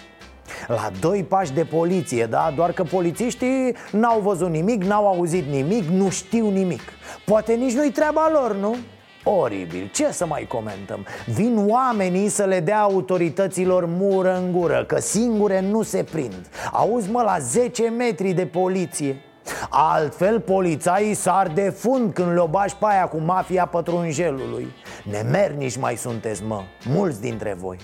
[0.67, 2.53] la doi pași de poliție, da?
[2.55, 6.81] Doar că polițiștii n-au văzut nimic, n-au auzit nimic, nu știu nimic
[7.25, 8.75] Poate nici nu-i treaba lor, nu?
[9.23, 11.05] Oribil, ce să mai comentăm?
[11.25, 17.11] Vin oamenii să le dea autorităților mură în gură Că singure nu se prind Auzi
[17.11, 19.21] mă, la 10 metri de poliție
[19.69, 24.67] Altfel, polițaii sar de fund când le bași pe aia cu mafia pătrunjelului
[25.03, 27.77] Nemernici mai sunteți, mă, mulți dintre voi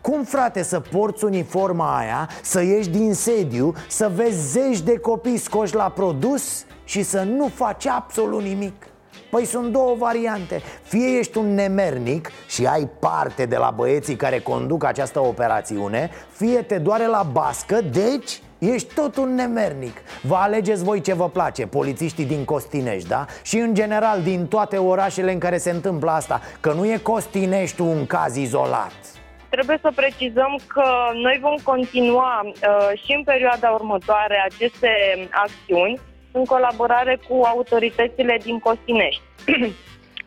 [0.00, 5.38] cum, frate, să porți uniforma aia, să ieși din sediu, să vezi zeci de copii
[5.38, 8.86] scoși la produs și să nu faci absolut nimic?
[9.30, 14.40] Păi sunt două variante Fie ești un nemernic și ai parte de la băieții care
[14.40, 20.84] conduc această operațiune Fie te doare la bască, deci Ești tot un nemernic Vă alegeți
[20.84, 23.26] voi ce vă place, polițiștii din Costinești, da?
[23.42, 27.80] Și în general din toate orașele în care se întâmplă asta Că nu e Costinești
[27.80, 29.05] un caz izolat
[29.50, 34.90] Trebuie să precizăm că noi vom continua uh, și în perioada următoare aceste
[35.30, 35.98] acțiuni
[36.32, 39.22] în colaborare cu autoritățile din Costinești.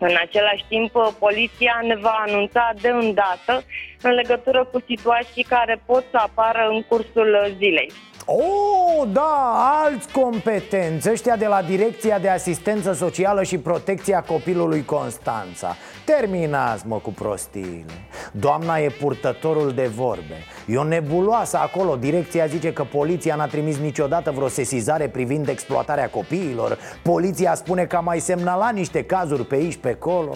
[0.07, 3.63] În același timp, poliția ne va anunța de îndată
[4.01, 7.91] în legătură cu situații care pot să apară în cursul zilei.
[8.31, 15.75] Oh, da, alți competenți Ăștia de la Direcția de Asistență Socială și Protecția Copilului Constanța.
[16.05, 17.93] Terminați, mă, cu prostiile.
[18.31, 20.37] Doamna e purtătorul de vorbe.
[20.67, 21.95] E o nebuloasă acolo.
[21.95, 26.77] Direcția zice că poliția n-a trimis niciodată vreo sesizare privind exploatarea copiilor.
[27.03, 30.35] Poliția spune că a mai semnalat niște cazuri pe aici, pe acolo.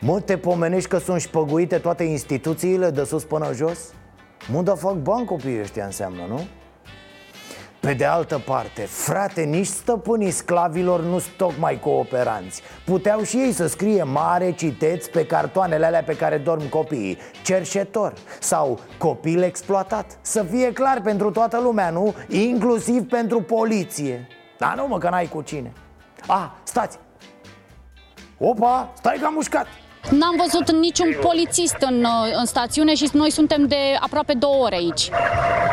[0.00, 3.78] Mă, te pomenești că sunt șpăguite toate instituțiile de sus până jos?
[4.50, 6.46] Mă, dar fac bani copiii ăștia înseamnă, nu?
[7.80, 12.62] Pe de altă parte, frate, nici stăpânii sclavilor nu sunt tocmai cooperanți.
[12.84, 17.18] Puteau și ei să scrie mare, citeți pe cartoanele alea pe care dorm copiii.
[17.44, 18.12] Cerșetor.
[18.40, 20.18] Sau copil exploatat.
[20.20, 22.14] Să fie clar pentru toată lumea, nu?
[22.28, 24.28] Inclusiv pentru poliție.
[24.58, 25.72] Da, nu mă, că n-ai cu cine.
[26.26, 26.98] A, stați.
[28.38, 29.66] Opa, stai că am mușcat
[30.10, 32.06] N-am văzut niciun polițist în,
[32.38, 35.10] în stațiune și noi suntem de aproape două ore aici.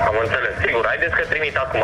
[0.07, 0.85] Am înțeles, sigur.
[0.85, 1.81] Haideți că trimit acum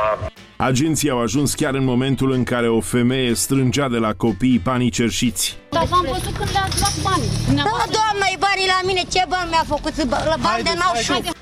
[0.57, 4.89] Agenții au ajuns chiar în momentul în care o femeie strângea de la copiii banii
[4.89, 5.57] cerșiți.
[5.69, 7.29] Dar v-am văzut când le-ați luat banii.
[7.55, 7.63] Da,
[7.97, 9.95] doamnă, e banii la mine, ce bani mi-a făcut?
[10.09, 11.33] La bani de n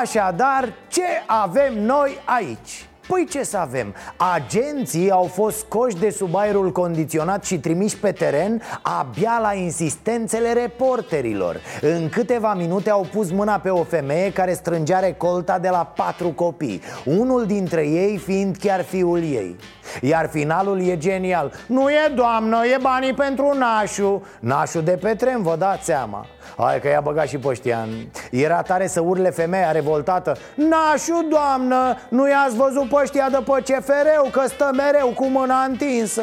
[0.00, 2.87] Așadar, ce avem noi aici?
[3.08, 3.94] Păi ce să avem?
[4.34, 10.52] Agenții au fost scoși de sub aerul condiționat și trimiși pe teren abia la insistențele
[10.52, 11.60] reporterilor.
[11.80, 16.28] În câteva minute au pus mâna pe o femeie care strângea recolta de la patru
[16.28, 19.56] copii Unul dintre ei fiind chiar fiul ei.
[20.00, 21.52] Iar finalul e genial.
[21.66, 24.22] Nu e doamnă, e banii pentru nașu.
[24.40, 27.60] Nașu de pe tren, vă dați seama Hai că i-a băgat și pe
[28.30, 30.36] Era tare să urle femeia revoltată.
[30.54, 35.62] Nașu, doamnă, nu i-ați văzut pe ăștia de pe CFR-ul Că stă mereu cu mâna
[35.62, 36.22] întinsă?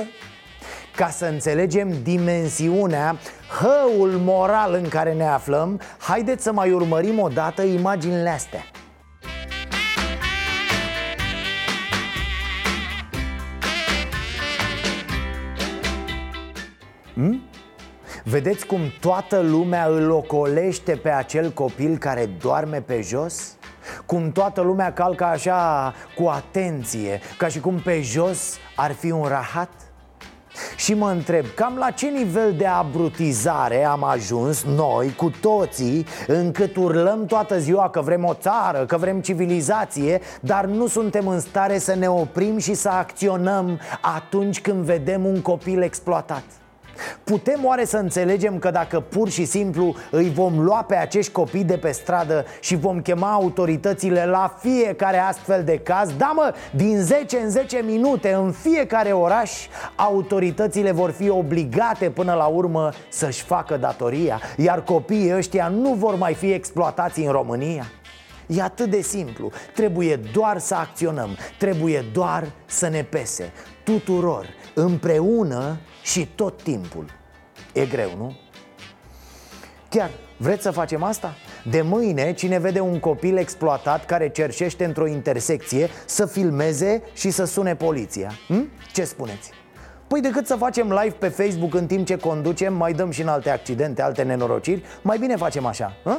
[0.95, 3.15] Ca să înțelegem dimensiunea,
[3.61, 8.63] hăul moral în care ne aflăm Haideți să mai urmărim o dată imaginile astea
[18.27, 23.55] Vedeți cum toată lumea îl ocolește pe acel copil care doarme pe jos?
[24.05, 29.23] Cum toată lumea calcă așa cu atenție, ca și cum pe jos ar fi un
[29.23, 29.69] rahat?
[30.75, 36.75] Și mă întreb, cam la ce nivel de abrutizare am ajuns noi cu toții Încât
[36.75, 41.77] urlăm toată ziua că vrem o țară, că vrem civilizație Dar nu suntem în stare
[41.77, 46.43] să ne oprim și să acționăm atunci când vedem un copil exploatat
[47.23, 51.63] Putem oare să înțelegem că dacă pur și simplu îi vom lua pe acești copii
[51.63, 56.11] de pe stradă și vom chema autoritățile la fiecare astfel de caz?
[56.17, 59.51] Da mă, din 10 în 10 minute în fiecare oraș
[59.95, 66.15] Autoritățile vor fi obligate până la urmă să-și facă datoria Iar copiii ăștia nu vor
[66.15, 67.85] mai fi exploatați în România?
[68.47, 73.51] E atât de simplu, trebuie doar să acționăm, trebuie doar să ne pese.
[73.83, 77.05] Tuturor, împreună și tot timpul
[77.73, 78.35] E greu, nu?
[79.89, 81.33] Chiar, vreți să facem asta?
[81.63, 87.45] De mâine, cine vede un copil exploatat care cerșește într-o intersecție Să filmeze și să
[87.45, 88.69] sune poliția hm?
[88.93, 89.49] Ce spuneți?
[90.07, 93.27] Păi decât să facem live pe Facebook în timp ce conducem Mai dăm și în
[93.27, 96.17] alte accidente, alte nenorociri Mai bine facem așa, hă?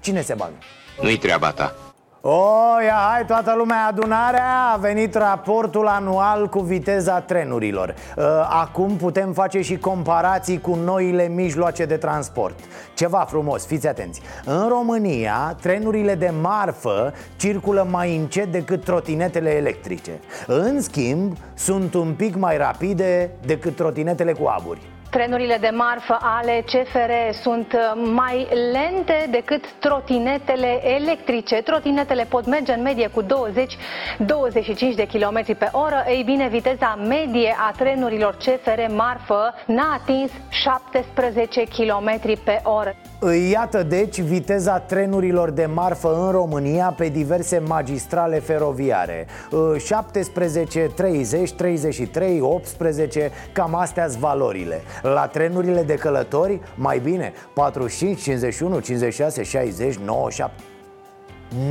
[0.00, 0.54] Cine se bagă?
[1.00, 1.85] Nu-i treaba ta
[2.28, 4.72] Oh, ia hai toată lumea adunarea!
[4.74, 7.94] A venit raportul anual cu viteza trenurilor.
[8.16, 8.24] Uh,
[8.62, 12.58] Acum putem face și comparații cu noile mijloace de transport.
[12.94, 14.20] Ceva frumos, fiți atenți.
[14.44, 20.20] În România, trenurile de marfă circulă mai încet decât trotinetele electrice.
[20.46, 26.64] În schimb, sunt un pic mai rapide decât trotinetele cu aburi Trenurile de marfă ale
[26.66, 31.54] CFR sunt uh, mai lente decât trotinetele electrice.
[31.54, 33.26] Trotinetele pot merge în medie cu 20-25
[34.94, 36.04] de km pe oră.
[36.08, 42.94] Ei bine, viteza medie a trenurilor CFR marfă n-a atins 17 km pe oră.
[43.50, 49.26] Iată deci viteza trenurilor de marfă în România pe diverse magistrale feroviare
[49.86, 54.82] 17, 30, 33, 18, cam astea valorile
[55.14, 60.62] La trenurile de călători, mai bine, 45, 51, 56, 60, 97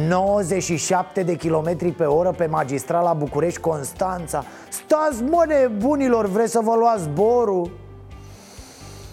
[0.07, 7.03] 97 de kilometri pe oră pe magistrala București-Constanța Stați mă nebunilor, vreți să vă luați
[7.03, 7.71] zborul?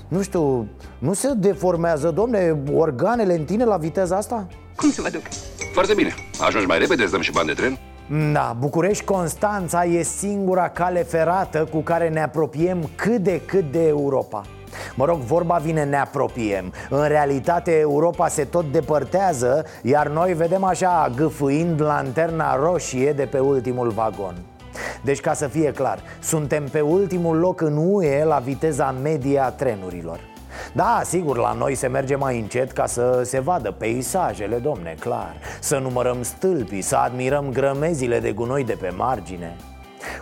[0.08, 4.47] Nu știu, nu se deformează, domne, organele în tine la viteza asta?
[4.76, 5.22] Cum să mă duc?
[5.72, 6.14] Foarte bine.
[6.40, 7.78] Ajungi mai repede, îți dăm și bani de tren?
[8.32, 14.42] Da, București-Constanța e singura cale ferată cu care ne apropiem cât de cât de Europa.
[14.94, 16.72] Mă rog, vorba vine ne apropiem.
[16.90, 23.38] În realitate Europa se tot depărtează Iar noi vedem așa gâfâind lanterna roșie de pe
[23.38, 24.34] ultimul vagon.
[25.05, 29.50] Deci ca să fie clar, suntem pe ultimul loc în UE la viteza medie a
[29.50, 30.32] trenurilor
[30.72, 35.36] da, sigur, la noi se merge mai încet ca să se vadă peisajele, domne, clar.
[35.61, 39.57] Să numărăm stâlpii, să admirăm grămezile de gunoi de pe margine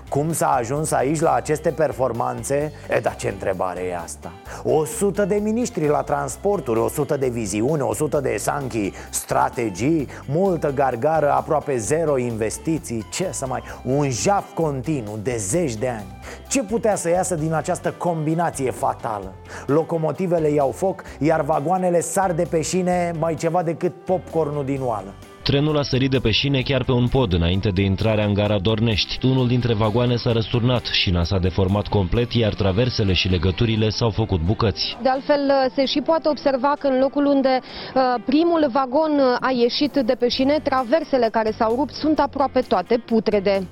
[0.08, 2.72] cum s-a ajuns aici la aceste performanțe?
[2.88, 4.32] E, dar ce întrebare e asta?
[4.64, 11.76] 100 de miniștri la transporturi, 100 de viziune, 100 de sanchi strategii, multă gargară, aproape
[11.76, 13.62] zero investiții Ce să mai...
[13.84, 16.18] Un jaf continuu de zeci de ani
[16.48, 19.32] Ce putea să iasă din această combinație fatală?
[19.66, 25.14] Locomotivele iau foc, iar vagoanele sar de pe șine mai ceva decât popcornul din oală
[25.42, 28.58] Trenul a sărit de pe șine chiar pe un pod înainte de intrarea în gara
[28.58, 29.26] Dornești.
[29.26, 34.40] Unul dintre vagoane s-a răsturnat, șina s-a deformat complet, iar traversele și legăturile s-au făcut
[34.40, 34.96] bucăți.
[35.02, 35.40] De altfel,
[35.74, 37.60] se și poate observa că în locul unde
[37.94, 42.96] uh, primul vagon a ieșit de pe șine, traversele care s-au rupt sunt aproape toate
[42.96, 43.66] putrede.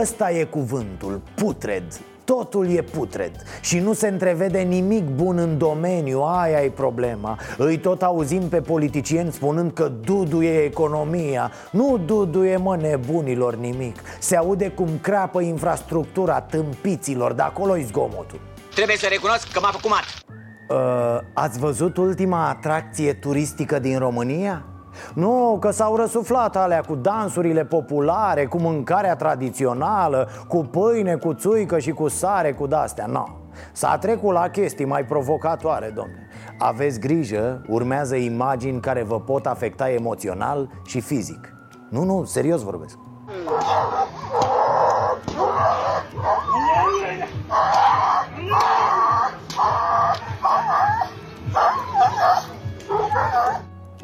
[0.00, 1.84] Ăsta e cuvântul, putred
[2.24, 7.38] Totul e putred și nu se întrevede nimic bun în domeniu, aia e problema.
[7.56, 11.52] Îi tot auzim pe politicieni spunând că duduie economia.
[11.70, 13.96] Nu duduie mă nebunilor nimic.
[14.18, 18.40] Se aude cum creapă infrastructura tâmpiților, de acolo e zgomotul.
[18.74, 20.04] Trebuie să recunosc că m-a făcut mat
[20.68, 24.64] uh, Ați văzut ultima atracție turistică din România?
[25.14, 31.78] Nu, că s-au răsuflat alea cu dansurile populare, cu mâncarea tradițională, cu pâine, cu țuică
[31.78, 33.26] și cu sare, cu dastea Nu,
[33.72, 36.28] S-a trecut la chestii mai provocatoare, domne.
[36.58, 41.52] Aveți grijă, urmează imagini care vă pot afecta emoțional și fizic.
[41.88, 42.98] Nu, nu, serios vorbesc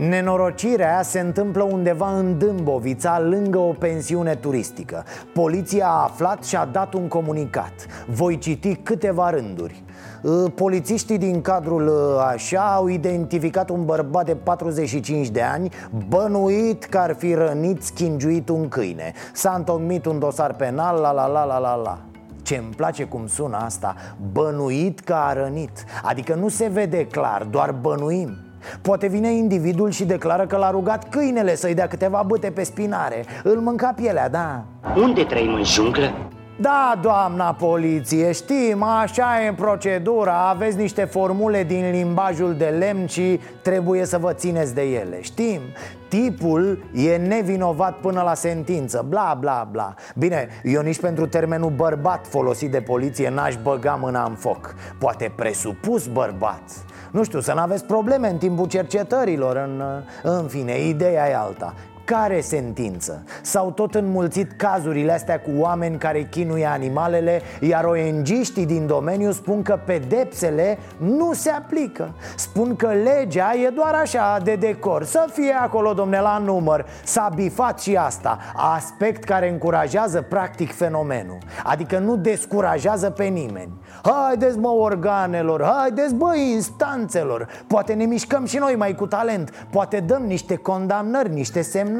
[0.08, 5.04] Nenorocirea se întâmplă undeva în Dâmbovița, lângă o pensiune turistică.
[5.34, 7.72] Poliția a aflat și a dat un comunicat.
[8.06, 9.82] Voi citi câteva rânduri.
[10.24, 15.68] Ă, Polițiștii din cadrul ă, așa au identificat un bărbat de 45 de ani
[16.08, 19.12] Bănuit că ar fi rănit, schingiuit un câine.
[19.32, 21.98] S-a întocmit un dosar penal, la la la la la la.
[22.42, 23.94] Ce îmi place cum sună asta
[24.32, 25.84] Bănuit că a rănit.
[26.02, 28.48] Adică nu se vede clar, doar bănuim
[28.82, 33.24] Poate vine individul și declară că l-a rugat câinele să-i dea câteva băte pe spinare.
[33.42, 34.64] Îl mânca pielea, da.
[34.96, 36.30] Unde trăim în junglă?
[36.60, 40.48] Da, doamna poliție, știm, așa e procedura.
[40.48, 45.18] Aveți niște formule din limbajul de lemn și trebuie să vă țineți de ele.
[45.20, 45.60] Știm,
[46.08, 49.94] tipul e nevinovat până la sentință, bla bla bla.
[50.16, 54.74] Bine, eu nici pentru termenul bărbat folosit de poliție n-aș băga mâna în foc.
[54.98, 56.62] Poate presupus bărbat
[57.10, 59.82] nu știu, să nu aveți probleme în timpul cercetărilor în,
[60.22, 63.24] în fine, ideea e alta care sentință?
[63.42, 69.62] S-au tot înmulțit cazurile astea cu oameni care chinuie animalele Iar ong din domeniu spun
[69.62, 72.14] că pedepsele nu se aplică.
[72.36, 75.04] Spun că legea e doar așa de decor.
[75.04, 76.86] Să fie acolo, domne, la număr.
[77.04, 78.38] S-a bifat și asta.
[78.76, 81.38] Aspect care încurajează practic fenomenul.
[81.64, 83.72] Adică nu descurajează pe nimeni.
[84.02, 87.48] Haideți mă organelor, haideți bă instanțelor!
[87.66, 89.66] Poate ne mișcăm și noi mai cu talent.
[89.70, 91.98] Poate dăm niște condamnări, niște semnale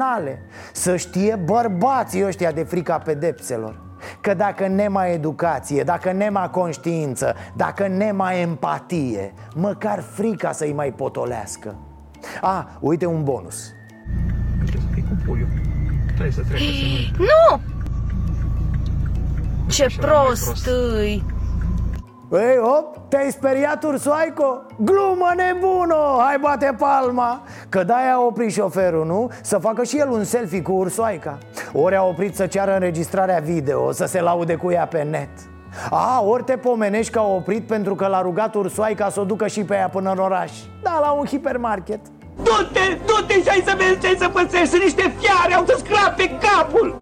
[0.73, 3.79] Să știe bărbații ăștia de frica pedepselor.
[4.21, 11.75] Că dacă nema educație, dacă nema conștiință, dacă nema empatie Măcar frica să-i mai potolească.
[12.41, 13.71] A, uite un bonus.
[14.65, 15.47] Trebuie să fii cu puiul
[16.05, 17.61] Trebuie să treacă să nu...
[19.67, 20.67] Ce prost.
[20.67, 21.23] îi!
[22.33, 24.61] Ei, hop, te-ai speriat, Ursoaico?
[24.77, 27.43] Glumă nebună, hai bate palma!
[27.69, 29.29] Că de-aia a oprit șoferul, nu?
[29.41, 31.37] Să facă și el un selfie cu Ursoaica.
[31.73, 35.29] Ori a oprit să ceară înregistrarea video, să se laude cu ea pe net.
[35.89, 39.47] A, ori te pomenești că a oprit pentru că l-a rugat Ursoaica să o ducă
[39.47, 40.51] și pe ea până în oraș.
[40.83, 41.99] Da, la un hipermarket.
[42.35, 44.67] Du-te, du-te și hai să vezi ce să pățești.
[44.67, 47.00] Sunt niște fiare, au să scrape capul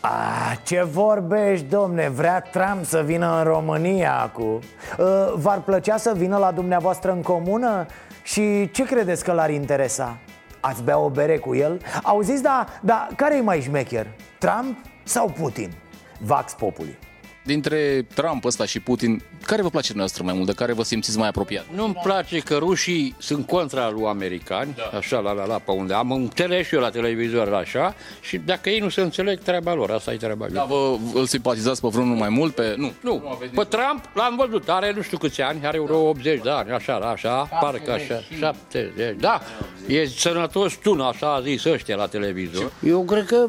[0.00, 2.08] Ah, ce vorbești, domne?
[2.08, 4.60] Vrea Trump să vină în România acum
[4.98, 7.86] uh, V-ar plăcea să vină la dumneavoastră în comună?
[8.22, 10.16] Și ce credeți că l-ar interesa?
[10.60, 11.80] Ați bea o bere cu el?
[12.02, 14.06] Auziți, da, da care e mai șmecher?
[14.38, 15.72] Trump sau Putin?
[16.18, 16.98] Vax Populi
[17.42, 21.18] Dintre Trump ăsta și Putin, care vă place dumneavoastră mai mult, de care vă simțiți
[21.18, 21.66] mai apropiat?
[21.74, 24.98] Nu-mi place că rușii sunt contra lui americani, da.
[24.98, 28.68] așa, la, la, la, pe unde am înțeles și eu la televizor, așa, și dacă
[28.70, 30.54] ei nu se înțeleg, treaba lor, asta e treaba lor.
[30.54, 32.54] Da, vă îl simpatizați pe vreunul mai mult?
[32.54, 32.74] Pe...
[32.76, 32.92] Nu.
[33.00, 36.70] Nu, pe Trump l-am văzut, are nu știu câți ani, are vreo 80 de ani,
[36.70, 39.40] așa, așa, parcă așa, 70, da,
[39.86, 42.72] e sănătos tună, așa a zis ăștia la televizor.
[42.86, 43.46] Eu cred că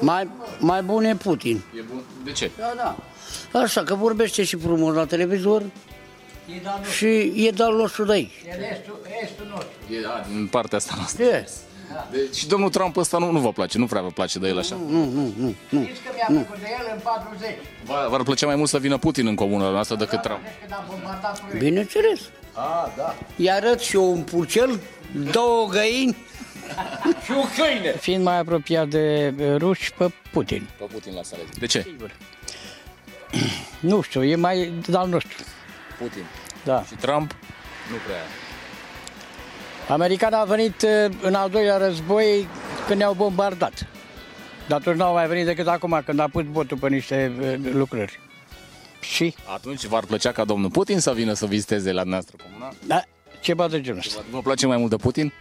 [0.00, 1.62] mai, mai bun e Putin.
[1.76, 2.02] E bun?
[2.24, 2.50] De ce?
[2.58, 2.96] Da, da.
[3.52, 5.62] Așa, că vorbește și frumos la televizor
[6.96, 7.06] și
[7.46, 8.32] e de-al nostru de aici.
[9.96, 11.24] E da, în partea asta noastră.
[11.24, 11.48] E.
[12.10, 14.58] Deci și domnul Trump ăsta nu, nu vă place, nu prea vă place de el
[14.58, 14.74] așa.
[14.88, 15.82] Nu, nu, nu, nu.
[15.84, 17.50] Știți că mi-a făcut de el în 40.
[17.84, 20.40] V- V-ar plăcea mai mult să vină Putin în comună noastră decât Trump.
[21.58, 22.20] Bineînțeles.
[22.52, 23.14] Ah, da.
[23.36, 24.80] I arăt și eu un purcel,
[25.32, 26.16] două găini
[27.24, 27.96] și o câine.
[28.00, 30.68] Fiind mai apropiat de uh, ruși pe Putin.
[30.78, 31.86] Pe Putin la să De ce?
[33.80, 35.36] Nu știu, e mai al nostru.
[35.98, 36.24] Putin.
[36.64, 36.84] Da.
[36.84, 37.30] Și Trump?
[37.90, 38.22] Nu prea.
[39.88, 42.48] Americana a venit uh, în al doilea război
[42.86, 43.86] când ne-au bombardat.
[44.68, 48.20] Dar atunci n-au mai venit decât acum, când a pus botul pe niște uh, lucrări.
[49.00, 49.34] Și?
[49.54, 52.72] Atunci v-ar plăcea ca domnul Putin să vină să viziteze la noastră comuna?
[52.86, 53.02] Da,
[53.40, 54.22] ceva de genul ăsta.
[54.30, 55.32] Vă place mai mult de Putin?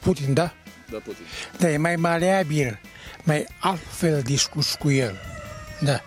[0.00, 0.52] Putin, da?
[0.90, 1.24] Da, Putin.
[1.58, 2.80] Da, e mai maleabil,
[3.24, 5.31] mai altfel discuți cu el.
[5.84, 6.00] Da.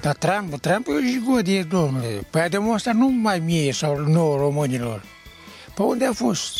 [0.00, 2.26] Dar Trump, Trump e jigodie, domnule.
[2.30, 5.02] Păi a demonstrat nu mai mie sau nouă românilor.
[5.74, 6.56] Pe unde a fost?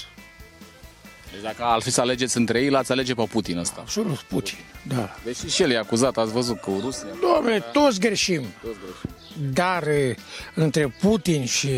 [1.33, 3.77] Deci dacă ar fi să alegeți între ei, l-ați alege pe Putin ăsta.
[3.81, 4.59] Absolut, Putin,
[4.89, 5.15] da.
[5.25, 7.07] Deci și el e acuzat, ați văzut, cu Rusia.
[7.21, 8.45] Domnule, toți greșim.
[8.63, 9.53] Toți greșim.
[9.53, 10.17] Dar e,
[10.55, 11.69] între Putin și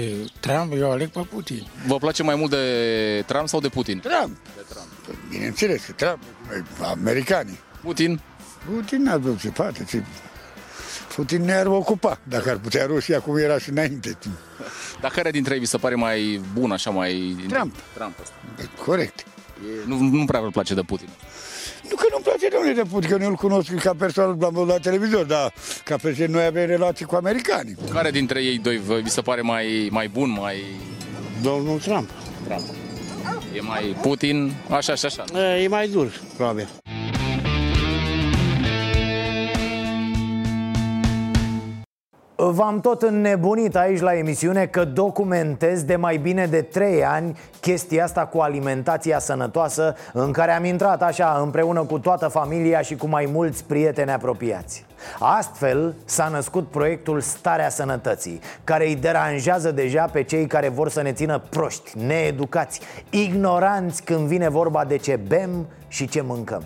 [0.40, 1.66] Trump, eu aleg pe Putin.
[1.86, 4.00] Vă place mai mult de Trump sau de Putin?
[4.00, 4.36] Trump.
[4.56, 5.18] De Trump.
[5.28, 6.18] Bineînțeles, că Trump,
[6.82, 7.58] americanii.
[7.82, 8.20] Putin?
[8.70, 10.02] Putin n-a dus ce poate, ce...
[11.14, 14.18] Putin ne-ar ocupa, dacă ar putea Rusia cum era și înainte.
[15.00, 17.36] Dar care dintre ei vi se pare mai bun, așa, mai...
[17.48, 17.74] Trump.
[17.94, 18.34] Trump ăsta.
[18.84, 19.18] Corect.
[19.20, 21.08] E, nu, nu prea vă place de Putin.
[21.90, 24.78] Nu că nu-mi place domnule de Putin, că nu-l cunosc ca persoană l-am văzut la
[24.78, 25.52] televizor, dar
[25.84, 27.76] ca președinte noi avem relații cu americanii.
[27.92, 30.56] Care dintre ei doi vă, vi se pare mai, mai bun, mai...
[31.42, 32.10] Domnul Trump.
[32.44, 32.64] Trump.
[33.54, 35.24] E mai Putin, așa și așa.
[35.62, 36.68] E mai dur, probabil.
[42.50, 48.04] V-am tot înnebunit aici la emisiune că documentez de mai bine de 3 ani chestia
[48.04, 53.06] asta cu alimentația sănătoasă în care am intrat așa împreună cu toată familia și cu
[53.06, 54.84] mai mulți prieteni apropiați.
[55.18, 61.02] Astfel s-a născut proiectul Starea Sănătății, care îi deranjează deja pe cei care vor să
[61.02, 62.80] ne țină proști, needucați,
[63.10, 66.62] ignoranți când vine vorba de ce bem și ce mâncăm.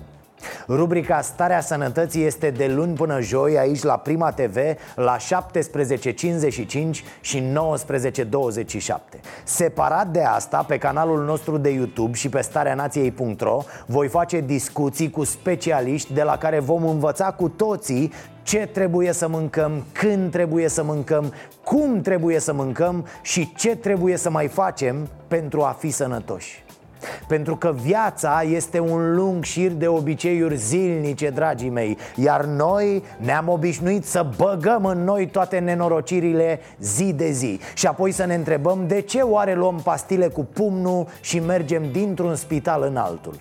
[0.69, 4.57] Rubrica Starea Sănătății este de luni până joi aici la Prima TV
[4.95, 5.23] la 17.55
[7.21, 7.45] și 19.27
[9.45, 15.25] Separat de asta, pe canalul nostru de YouTube și pe stareanației.ro voi face discuții cu
[15.25, 18.13] specialiști de la care vom învăța cu toții
[18.43, 21.33] ce trebuie să mâncăm, când trebuie să mâncăm,
[21.65, 26.65] cum trebuie să mâncăm și ce trebuie să mai facem pentru a fi sănătoși.
[27.29, 31.99] Pentru că viața este un lung șir de obiceiuri zilnice, dragii mei.
[32.15, 37.61] Iar noi ne-am obișnuit să băgăm în noi toate nenorocirile zi de zi.
[37.75, 42.35] Și apoi să ne întrebăm de ce oare luăm pastile cu pumnul și mergem dintr-un
[42.35, 43.35] spital în altul.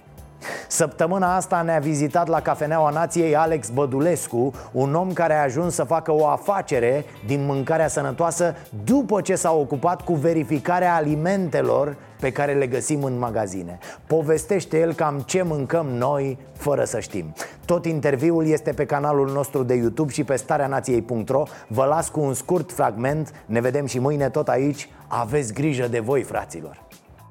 [0.67, 5.83] Săptămâna asta ne-a vizitat la Cafeneaua Nației Alex Bădulescu Un om care a ajuns să
[5.83, 12.53] facă o afacere din mâncarea sănătoasă După ce s-a ocupat cu verificarea alimentelor pe care
[12.53, 13.77] le găsim în magazine.
[14.07, 17.33] Povestește el cam ce mâncăm noi fără să știm.
[17.65, 22.33] Tot interviul este pe canalul nostru de YouTube și pe stareanației.ro Vă las cu un
[22.33, 24.89] scurt fragment, ne vedem și mâine tot aici.
[25.07, 26.86] Aveți grijă de voi, fraților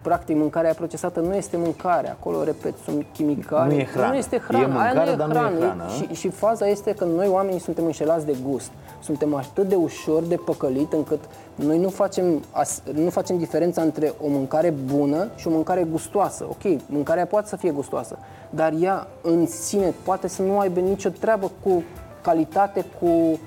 [0.07, 2.11] Practic, mâncarea procesată nu este mâncare.
[2.11, 3.75] Acolo, repet, sunt chimicale.
[3.75, 4.09] Nu e hrană.
[4.09, 4.67] Nu este E hrană.
[4.67, 5.59] mâncare, Aia nu e dar nu e hrană.
[5.59, 8.71] hrană, și, și faza este că noi oamenii suntem înșelați de gust.
[9.03, 11.21] Suntem atât de ușor de păcălit încât
[11.55, 16.47] noi nu facem, as, nu facem diferența între o mâncare bună și o mâncare gustoasă.
[16.49, 18.19] Ok, mâncarea poate să fie gustoasă,
[18.51, 21.83] dar ea în sine poate să nu aibă nicio treabă cu
[22.27, 23.39] calitate, cu uh,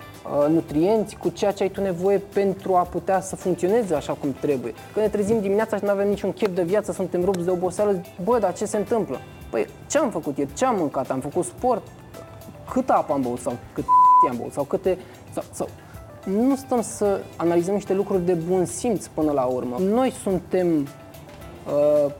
[0.50, 4.74] nutrienți, cu ceea ce ai tu nevoie pentru a putea să funcționeze așa cum trebuie.
[4.94, 8.02] Când ne trezim dimineața și nu avem niciun chef de viață, suntem rupți de oboseală,
[8.24, 9.18] bă, dar ce se întâmplă?
[9.50, 10.48] Păi, ce am făcut eu?
[10.54, 11.10] Ce am mâncat?
[11.10, 11.88] Am făcut sport?
[12.72, 13.40] Cât apă am băut?
[13.40, 13.84] Sau cât
[14.30, 14.52] am băut?
[14.52, 14.98] Sau câte...
[15.34, 15.70] Sau, sau...
[16.26, 19.76] Nu stăm să analizăm niște lucruri de bun simț până la urmă.
[19.80, 22.12] Noi suntem uh,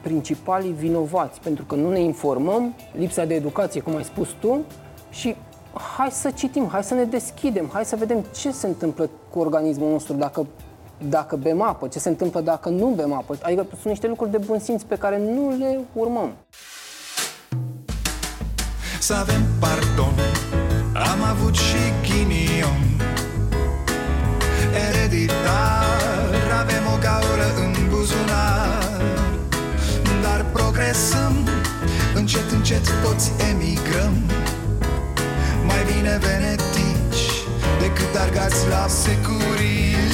[0.00, 4.64] principalii vinovați pentru că nu ne informăm, lipsa de educație, cum ai spus tu,
[5.10, 5.36] și
[5.72, 9.90] hai să citim, hai să ne deschidem, hai să vedem ce se întâmplă cu organismul
[9.90, 10.46] nostru dacă,
[11.08, 13.38] dacă bem apă, ce se întâmplă dacă nu bem apă.
[13.42, 16.32] Adică sunt niște lucruri de bun simț pe care nu le urmăm.
[19.00, 20.14] Să avem pardon,
[20.94, 22.82] am avut și ghinion
[24.88, 29.00] Ereditar, avem o gaură în buzunar
[30.22, 31.48] Dar progresăm,
[32.14, 34.14] încet, încet toți emigrăm
[35.68, 37.26] Mai bine venetici
[37.80, 40.07] decât argați la securie